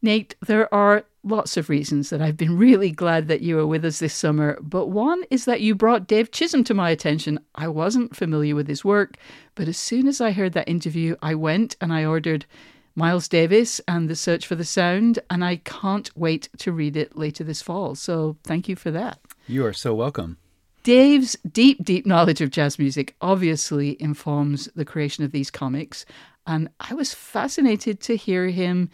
[0.00, 3.84] Nate, there are lots of reasons that I've been really glad that you were with
[3.84, 7.40] us this summer, but one is that you brought Dave Chisholm to my attention.
[7.56, 9.16] I wasn't familiar with his work,
[9.56, 12.46] but as soon as I heard that interview, I went and I ordered
[12.94, 17.16] Miles Davis and The Search for the Sound, and I can't wait to read it
[17.16, 17.94] later this fall.
[17.96, 19.18] So thank you for that.
[19.48, 20.38] You are so welcome.
[20.84, 26.06] Dave's deep, deep knowledge of jazz music obviously informs the creation of these comics,
[26.46, 28.90] and I was fascinated to hear him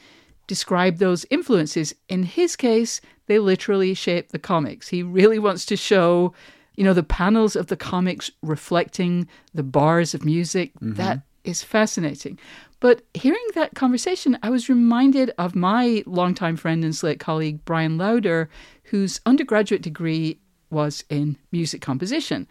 [0.47, 1.95] describe those influences.
[2.09, 4.89] In his case, they literally shape the comics.
[4.89, 6.35] He really wants to show,
[6.77, 10.75] you know, the panels of the comics reflecting the bars of music.
[10.75, 10.95] Mm-hmm.
[10.95, 12.39] That is fascinating.
[12.81, 17.97] But hearing that conversation, I was reminded of my longtime friend and Slate colleague, Bryan
[17.97, 18.51] Lowder,
[18.85, 20.39] whose undergraduate degree
[20.71, 22.47] was in music composition.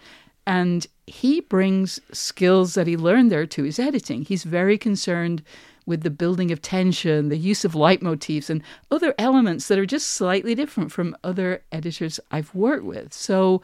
[0.47, 4.23] And he brings skills that he learned there to his editing.
[4.23, 5.43] He's very concerned
[5.85, 8.61] with the building of tension, the use of leitmotifs, and
[8.91, 13.13] other elements that are just slightly different from other editors I've worked with.
[13.13, 13.61] So,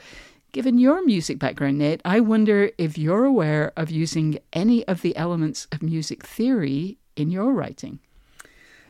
[0.51, 5.15] given your music background, Nate, I wonder if you're aware of using any of the
[5.15, 7.99] elements of music theory in your writing.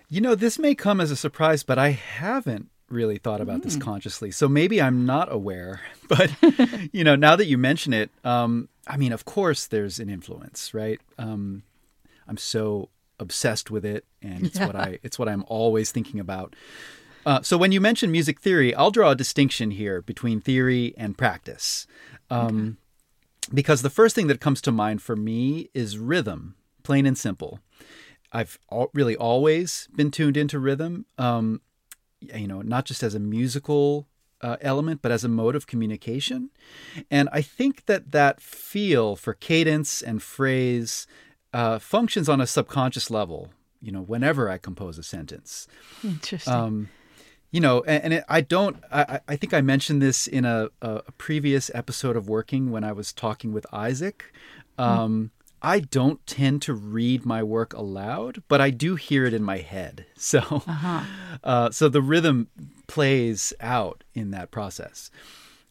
[0.09, 3.75] You know, this may come as a surprise, but I haven't really thought about this
[3.77, 4.31] consciously.
[4.31, 5.81] So maybe I'm not aware.
[6.09, 6.31] But,
[6.91, 10.73] you know, now that you mention it, um, I mean, of course there's an influence,
[10.73, 10.99] right?
[11.19, 11.61] Um,
[12.27, 12.89] I'm so
[13.19, 16.55] obsessed with it and it's what I it's what I'm always thinking about.
[17.25, 21.17] Uh, so when you mention music theory, I'll draw a distinction here between theory and
[21.17, 21.85] practice.
[22.29, 22.77] Um,
[23.53, 27.59] Because the first thing that comes to mind for me is rhythm, plain and simple.
[28.31, 31.61] I've al- really always been tuned into rhythm, um,
[32.21, 34.07] you know, not just as a musical
[34.41, 36.51] uh, element, but as a mode of communication.
[37.09, 41.07] And I think that that feel for cadence and phrase
[41.53, 43.49] uh, functions on a subconscious level,
[43.81, 45.67] you know, whenever I compose a sentence.
[46.03, 46.53] Interesting.
[46.53, 46.89] Um,
[47.51, 48.77] you know, and, and it, I don't.
[48.91, 52.91] I, I think I mentioned this in a, a previous episode of Working when I
[52.91, 54.31] was talking with Isaac.
[54.77, 55.31] Um,
[55.61, 59.57] I don't tend to read my work aloud, but I do hear it in my
[59.57, 60.05] head.
[60.19, 60.63] So,
[61.45, 62.49] uh, so the rhythm
[62.87, 65.09] plays out in that process.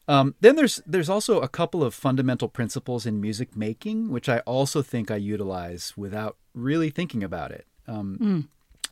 [0.09, 4.39] Um, then there's there's also a couple of fundamental principles in music making, which I
[4.41, 7.67] also think I utilize without really thinking about it.
[7.87, 8.17] Um,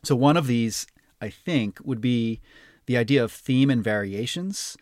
[0.03, 0.85] So one of these,
[1.19, 2.39] I think, would be
[2.85, 4.77] the idea of theme and variations,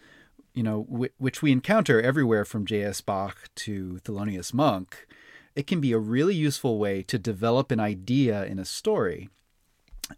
[0.53, 2.99] you know, wh- which we encounter everywhere from J.S.
[3.01, 5.07] Bach to Thelonious Monk.
[5.55, 9.29] It can be a really useful way to develop an idea in a story.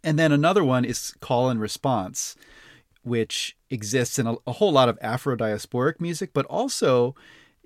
[0.02, 2.34] And then another one is call and response,
[3.08, 7.14] which exists in a, a whole lot of Afro diasporic music, but also,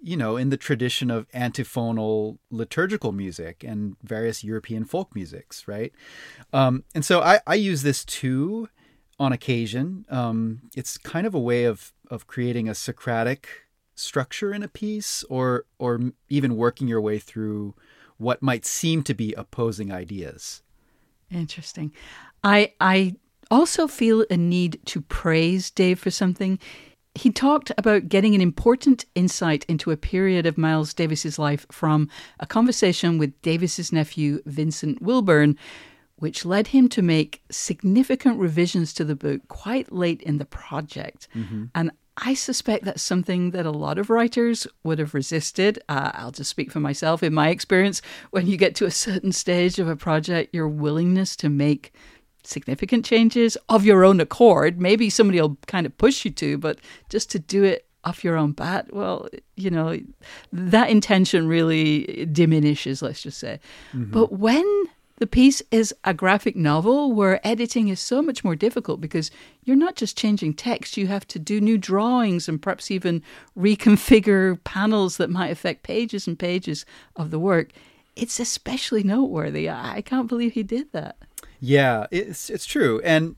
[0.01, 5.93] you know, in the tradition of antiphonal liturgical music and various European folk musics, right?
[6.53, 8.69] Um, and so I, I use this too
[9.19, 10.05] on occasion.
[10.09, 13.49] Um, it's kind of a way of of creating a Socratic
[13.95, 17.75] structure in a piece, or or even working your way through
[18.19, 20.63] what might seem to be opposing ideas.
[21.31, 21.93] Interesting.
[22.45, 23.17] I I
[23.53, 26.59] also feel a need to praise Dave for something.
[27.15, 32.09] He talked about getting an important insight into a period of Miles Davis's life from
[32.41, 35.59] a conversation with Davis's nephew Vincent Wilburn,
[36.17, 41.29] which led him to make significant revisions to the book quite late in the project.
[41.75, 45.79] And I suspect that's something that a lot of writers would have resisted.
[45.91, 47.23] Uh, I'll just speak for myself.
[47.23, 48.01] In my experience,
[48.31, 51.93] when you get to a certain stage of a project, your willingness to make
[52.45, 56.79] significant changes of your own accord, maybe somebody will kind of push you to, but
[57.09, 59.99] just to do it off your own bat, well, you know,
[60.53, 63.61] that intention really diminishes, let's just say.
[63.93, 64.11] Mm-hmm.
[64.11, 64.65] But when
[65.19, 69.31] the piece is a graphic novel where editing is so much more difficult because
[69.65, 73.23] you're not just changing text, you have to do new drawings and perhaps even
[73.57, 76.85] reconfigure panels that might affect pages and pages
[77.15, 77.71] of the work.
[78.17, 79.69] It's especially noteworthy.
[79.69, 81.17] I I can't believe he did that.
[81.65, 83.01] Yeah, it's it's true.
[83.05, 83.37] And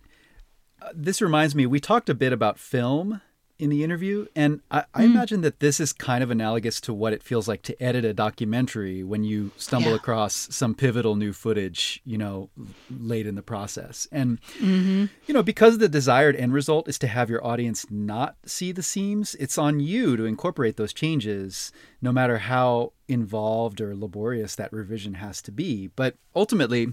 [0.81, 3.21] uh, this reminds me, we talked a bit about film
[3.59, 7.13] in the interview, and I, I imagine that this is kind of analogous to what
[7.13, 9.97] it feels like to edit a documentary when you stumble Yeah.
[9.97, 12.51] across some pivotal new footage, you know,
[12.91, 14.09] late in the process.
[14.11, 18.73] And you know, because the desired end result is to have your audience not see
[18.73, 21.71] the seams, it's on you to incorporate those changes,
[22.03, 25.89] no matter how involved or laborious that revision has to be.
[25.95, 26.93] But ultimately,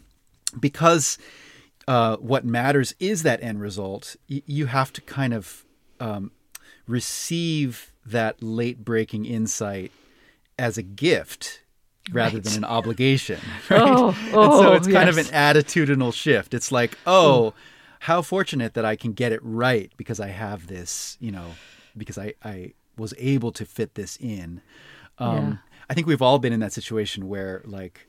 [0.60, 1.18] because
[1.88, 5.66] uh, what matters is that end result, y- you have to kind of
[6.00, 6.32] um,
[7.06, 9.92] receive that late breaking insight
[10.60, 11.62] as a gift
[12.12, 13.40] rather than an obligation.
[13.70, 13.82] Right?
[13.82, 16.54] Oh, and oh, so it's kind of an attitudinal shift.
[16.54, 17.54] It's like, oh,
[18.00, 21.52] how fortunate that I can get it right because I have this, you know,
[21.96, 24.62] because I, I was able to fit this in.
[25.18, 25.56] Um, Yeah.
[25.90, 28.08] I think we've all been in that situation where, like,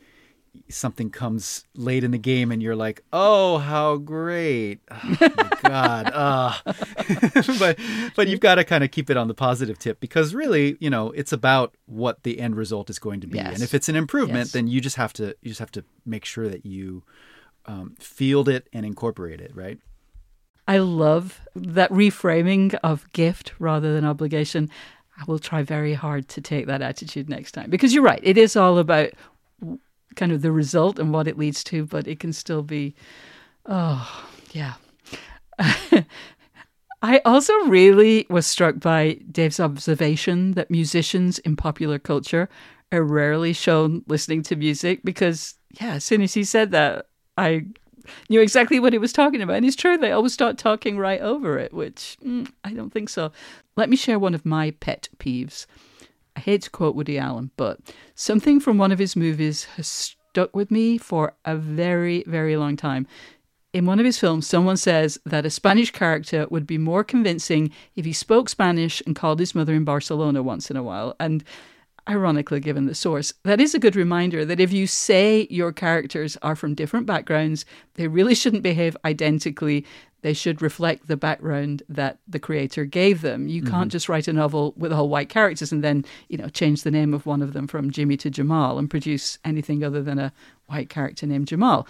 [0.69, 4.81] something comes late in the game and you're like, oh, how great.
[4.91, 6.11] Oh, my God.
[6.13, 6.53] Uh.
[7.59, 7.79] but,
[8.17, 10.91] but you've got to kind of keep it on the positive tip because really, you
[10.91, 13.39] know, it's about what the end result is going to be.
[13.39, 13.55] Yes.
[13.55, 14.53] And if it's an improvement, Yes.
[14.53, 17.03] then you just have to, you just have to make sure that you
[17.67, 19.79] um, field it and incorporate it, right?
[20.69, 24.71] I love that reframing of gift rather than obligation.
[25.19, 28.21] I will try very hard to take that attitude next time because you're right.
[28.23, 29.11] It is all about
[30.17, 32.95] kind of the result and what it leads to, but it can still be,
[33.67, 34.75] oh, yeah.
[37.03, 42.49] I also really was struck by Dave's observation that musicians in popular culture
[42.93, 47.07] are rarely shown listening to music because, yeah, as soon as he said that,
[47.37, 47.67] I
[48.29, 49.57] knew exactly what he was talking about.
[49.57, 53.09] And it's true, they always start talking right over it, which mm, I don't think
[53.09, 53.33] so.
[53.77, 55.67] Let me share one of my pet peeves.
[56.37, 57.79] I hate to quote Woody Allen, but
[58.15, 62.77] something from one of his movies has stuck with me for a very, very long
[62.77, 63.07] time.
[63.73, 67.71] In one of his films, someone says that a Spanish character would be more convincing
[67.97, 71.17] if he spoke Spanish and called his mother in Barcelona once in a while.
[71.19, 71.43] And
[72.09, 76.37] ironically, given the source, that is a good reminder that if you say your characters
[76.43, 77.65] are from different backgrounds,
[77.95, 79.87] they really shouldn't behave identically.
[80.23, 83.49] They should reflect the background that the creator gave them.
[83.49, 83.89] You can't mm-hmm.
[83.89, 87.13] just write a novel with all white characters and then, you know, change the name
[87.13, 90.33] of one of them from Jimmy to Jamal and produce anything other than a
[90.67, 91.87] white character named Jamal.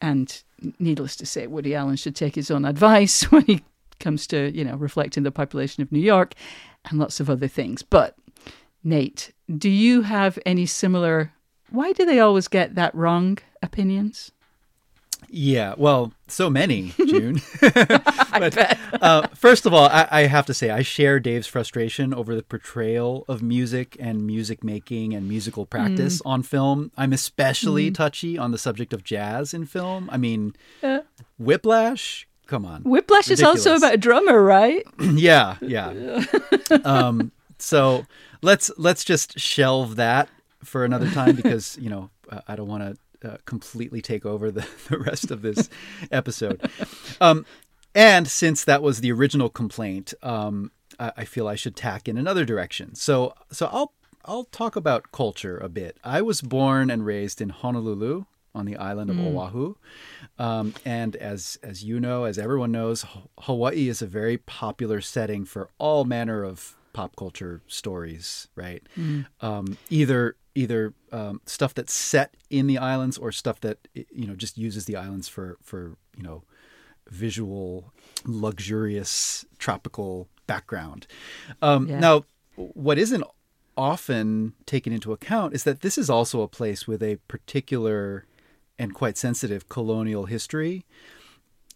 [0.00, 0.42] And
[0.78, 3.62] needless to say, Woody Allen should take his own advice when he
[4.00, 6.34] comes to, you know, reflecting the population of New York
[6.84, 7.82] and lots of other things.
[7.82, 8.16] But
[8.84, 11.32] Nate, do you have any similar
[11.70, 14.32] why do they always get that wrong opinions?
[15.28, 17.40] Yeah, well, so many, June.
[17.60, 22.34] but, uh, first of all, I, I, have to say, I share Dave's frustration over
[22.34, 26.26] the portrayal of music and music making and musical practice mm.
[26.26, 26.90] on film.
[26.96, 27.94] I'm especially mm.
[27.94, 30.08] touchy on the subject of jazz in film.
[30.10, 31.00] I mean, uh,
[31.38, 32.82] Whiplash, come on.
[32.82, 33.60] Whiplash Ridiculous.
[33.60, 34.84] is also about a drummer, right?
[35.00, 36.24] yeah, yeah.
[36.84, 38.06] um, so
[38.42, 40.28] let's let's just shelve that
[40.62, 42.10] for another time because you know
[42.48, 42.96] I don't want to
[43.26, 45.68] uh, completely take over the, the rest of this
[46.10, 46.70] episode.
[47.20, 47.44] Um,
[47.94, 52.18] and since that was the original complaint, um, I, I, feel I should tack in
[52.18, 52.94] another direction.
[52.94, 53.92] So, so I'll
[54.26, 55.98] I'll talk about culture a bit.
[56.02, 58.24] I was born and raised in Honolulu
[58.54, 59.34] on the island of mm.
[59.34, 59.76] Oahu,
[60.38, 63.04] um, and as as you know, as everyone knows,
[63.40, 68.48] Hawaii is a very popular setting for all manner of pop culture stories.
[68.56, 69.26] Right, mm.
[69.40, 74.34] um, either either um, stuff that's set in the islands or stuff that you know
[74.34, 76.42] just uses the islands for for you know
[77.08, 77.92] visual
[78.24, 81.06] luxurious tropical background
[81.62, 82.00] um, yeah.
[82.00, 82.24] now
[82.56, 83.22] what isn't
[83.76, 88.24] often taken into account is that this is also a place with a particular
[88.78, 90.84] and quite sensitive colonial history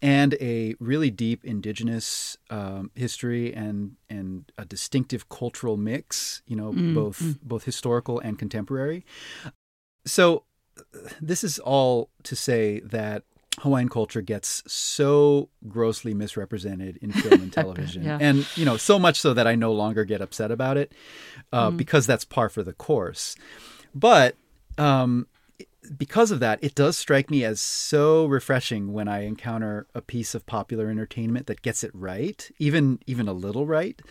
[0.01, 6.41] and a really deep indigenous um, history and and a distinctive cultural mix.
[6.47, 7.37] You know, mm, both mm.
[7.43, 9.05] both historical and contemporary.
[10.05, 10.43] So,
[11.21, 13.23] this is all to say that
[13.59, 18.17] Hawaiian culture gets so grossly misrepresented in film and television, yeah.
[18.19, 20.93] and you know, so much so that I no longer get upset about it
[21.53, 21.77] uh, mm.
[21.77, 23.35] because that's par for the course.
[23.93, 24.35] But
[24.77, 25.27] um,
[25.97, 30.35] because of that, it does strike me as so refreshing when I encounter a piece
[30.35, 34.01] of popular entertainment that gets it right, even even a little right.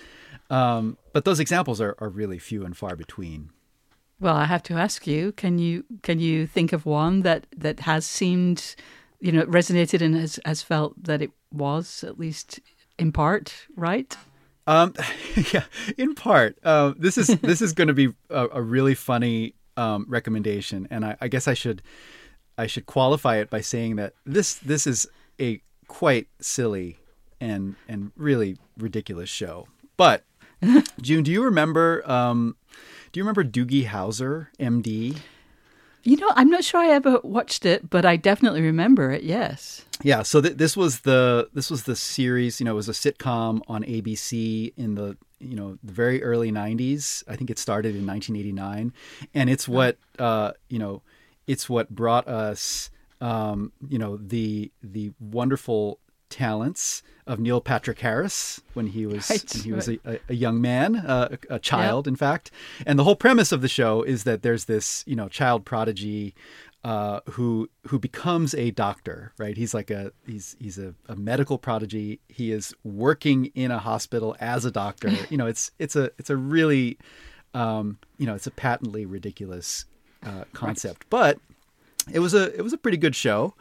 [0.48, 3.50] Um, but those examples are, are really few and far between.
[4.18, 7.80] Well, I have to ask you: can you can you think of one that that
[7.80, 8.74] has seemed,
[9.20, 12.60] you know, resonated and has has felt that it was at least
[12.98, 14.16] in part right?
[14.66, 14.94] Um,
[15.52, 15.64] yeah,
[15.96, 16.58] in part.
[16.62, 21.04] Uh, this is this is going to be a, a really funny um, recommendation, and
[21.04, 21.80] I, I guess I should
[22.58, 25.06] I should qualify it by saying that this this is
[25.40, 26.98] a quite silly
[27.40, 29.68] and and really ridiculous show.
[29.96, 30.24] But
[31.00, 32.56] June, do you remember um,
[33.10, 35.16] do you remember Doogie Howser, MD?
[36.02, 39.22] You know, I'm not sure I ever watched it, but I definitely remember it.
[39.22, 39.84] Yes.
[40.02, 40.22] Yeah.
[40.22, 42.60] So th- this was the this was the series.
[42.60, 46.52] You know, it was a sitcom on ABC in the you know the very early
[46.52, 48.92] 90s i think it started in 1989
[49.34, 51.02] and it's what uh, you know
[51.46, 55.98] it's what brought us um, you know the the wonderful
[56.30, 60.60] talents of Neil Patrick Harris when he was right, when he was a, a, young
[60.60, 62.50] man, uh, a, a, child, in fact.
[62.86, 66.34] And the whole premise of the show is that there's this you know child prodigy
[66.82, 69.56] uh, who who becomes a doctor, right?
[69.56, 72.20] He's like a he's he's a, a, medical prodigy.
[72.28, 75.10] He is working in a hospital as a doctor.
[75.30, 76.96] you know, it's it's a it's a really
[77.52, 79.84] um, you know it's a patently ridiculous
[80.24, 81.10] uh, concept, right.
[81.10, 81.38] but
[82.12, 83.54] it was a it was a pretty good show.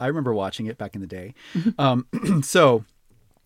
[0.00, 1.34] I remember watching it back in the day.
[1.54, 1.70] Mm-hmm.
[1.78, 2.84] Um, so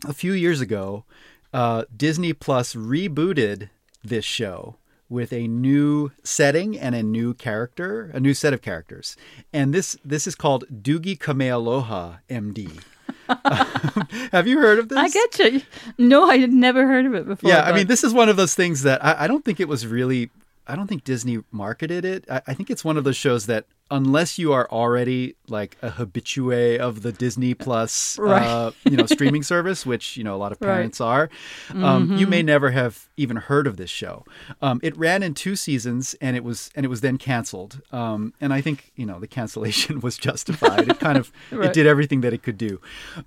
[0.07, 1.05] a few years ago,
[1.53, 3.69] uh, Disney Plus rebooted
[4.03, 4.77] this show
[5.09, 9.17] with a new setting and a new character, a new set of characters.
[9.53, 12.83] And this this is called Doogie Kamealoha MD.
[14.33, 14.99] Have you heard of this?
[14.99, 15.63] I get you.
[15.99, 17.51] No, I had never heard of it before.
[17.51, 19.69] Yeah, I mean, this is one of those things that I, I don't think it
[19.69, 20.31] was really.
[20.69, 22.25] I don't think Disney marketed it.
[22.31, 25.91] I, I think it's one of those shows that, unless you are already like a
[25.91, 28.43] habitué of the Disney Plus, Right.
[28.47, 30.69] uh, you know, streaming service, which you know a lot of Right.
[30.69, 30.77] Mm-hmm.
[30.77, 31.31] parents are,
[31.75, 34.25] um, you may never have even heard of this show.
[34.61, 37.81] Um, it ran in two seasons, and it was and it was then canceled.
[37.93, 40.89] Um, and I think you know the cancellation was justified.
[40.89, 41.67] It kind of Right.
[41.71, 42.81] it did everything that it could do.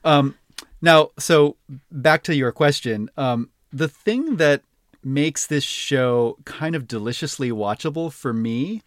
[0.04, 0.36] Um,
[0.82, 1.58] now, so
[1.92, 3.10] back to your question.
[3.18, 4.62] Um, the thing that
[5.04, 8.82] makes this show kind of deliciously watchable for me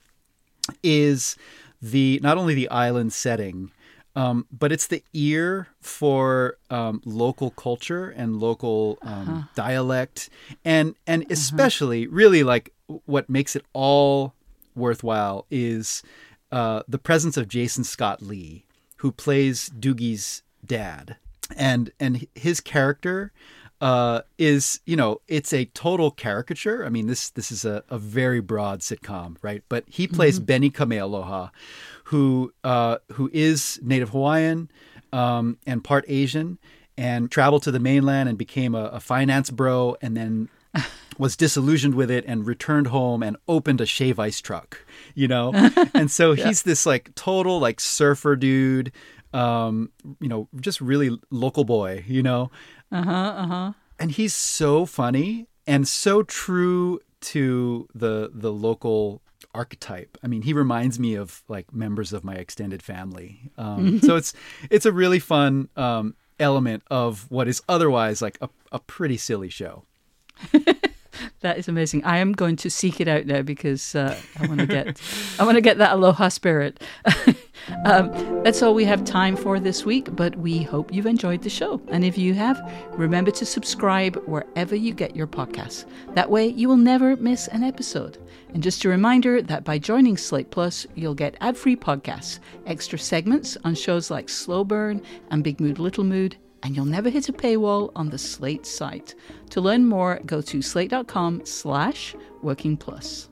[0.82, 1.36] is
[1.80, 3.70] the not only the island setting,
[4.16, 10.30] um, but it's the ear for um, local culture and local um, dialect,
[10.64, 12.72] and and especially really like
[13.06, 14.34] what makes it all
[14.74, 16.02] worthwhile is
[16.52, 18.64] uh, the presence of Jason Scott Lee,
[18.98, 21.16] who plays Doogie's dad,
[21.56, 23.32] and and his character
[23.80, 26.84] uh, is you know it's a total caricature.
[26.84, 29.62] I mean this this is a, a very broad sitcom, right?
[29.68, 31.50] But he plays Benny Kamealoha,
[32.04, 34.70] who uh, who is Native Hawaiian
[35.12, 36.58] um, and part Asian,
[36.96, 40.48] and traveled to the mainland and became a, a finance bro, and then
[41.18, 45.52] was disillusioned with it and returned home and opened a shave ice truck, you know?
[45.94, 48.92] and so he's this like total like surfer dude,
[49.32, 52.50] um, you know, just really local boy, you know?
[52.94, 53.72] Uh-huh, uh-huh.
[53.98, 59.20] And he's so funny and so true to the the local
[59.54, 60.16] archetype.
[60.22, 63.50] I mean, he reminds me of like members of my extended family.
[63.58, 64.32] Um, so it's
[64.70, 69.48] it's a really fun um, element of what is otherwise like a, a pretty silly
[69.48, 69.84] show.
[71.40, 72.04] That is amazing.
[72.04, 74.98] I am going to seek it out now because uh, I want to get
[75.38, 76.82] I want to get that aloha spirit.
[77.84, 81.50] um, that's all we have time for this week, but we hope you've enjoyed the
[81.50, 81.82] show.
[81.88, 82.60] And if you have,
[82.92, 85.84] remember to subscribe wherever you get your podcasts.
[86.14, 88.18] That way, you will never miss an episode.
[88.54, 93.58] And just a reminder that by joining Slate Plus, you'll get ad-free podcasts, extra segments
[93.64, 97.32] on shows like Slow Burn and Big Mood Little Mood, and you'll never hit a
[97.32, 99.14] paywall on the Slate site.
[99.50, 103.28] To learn more, go to slate.com slash working plus.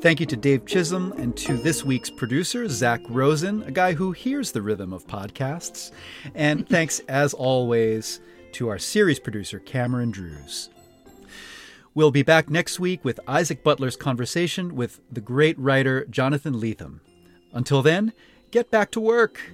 [0.00, 4.10] Thank you to Dave Chisholm and to this week's producer, Zak Rosen, a guy who
[4.10, 5.92] hears the rhythm of podcasts.
[6.34, 8.20] And thanks, as always,
[8.52, 10.68] to our series producer, Cameron Drews.
[11.94, 16.98] We'll be back next week with Isaac Butler's conversation with the great writer Jonathan Lethem.
[17.52, 18.12] Until then,
[18.50, 19.52] get back to work.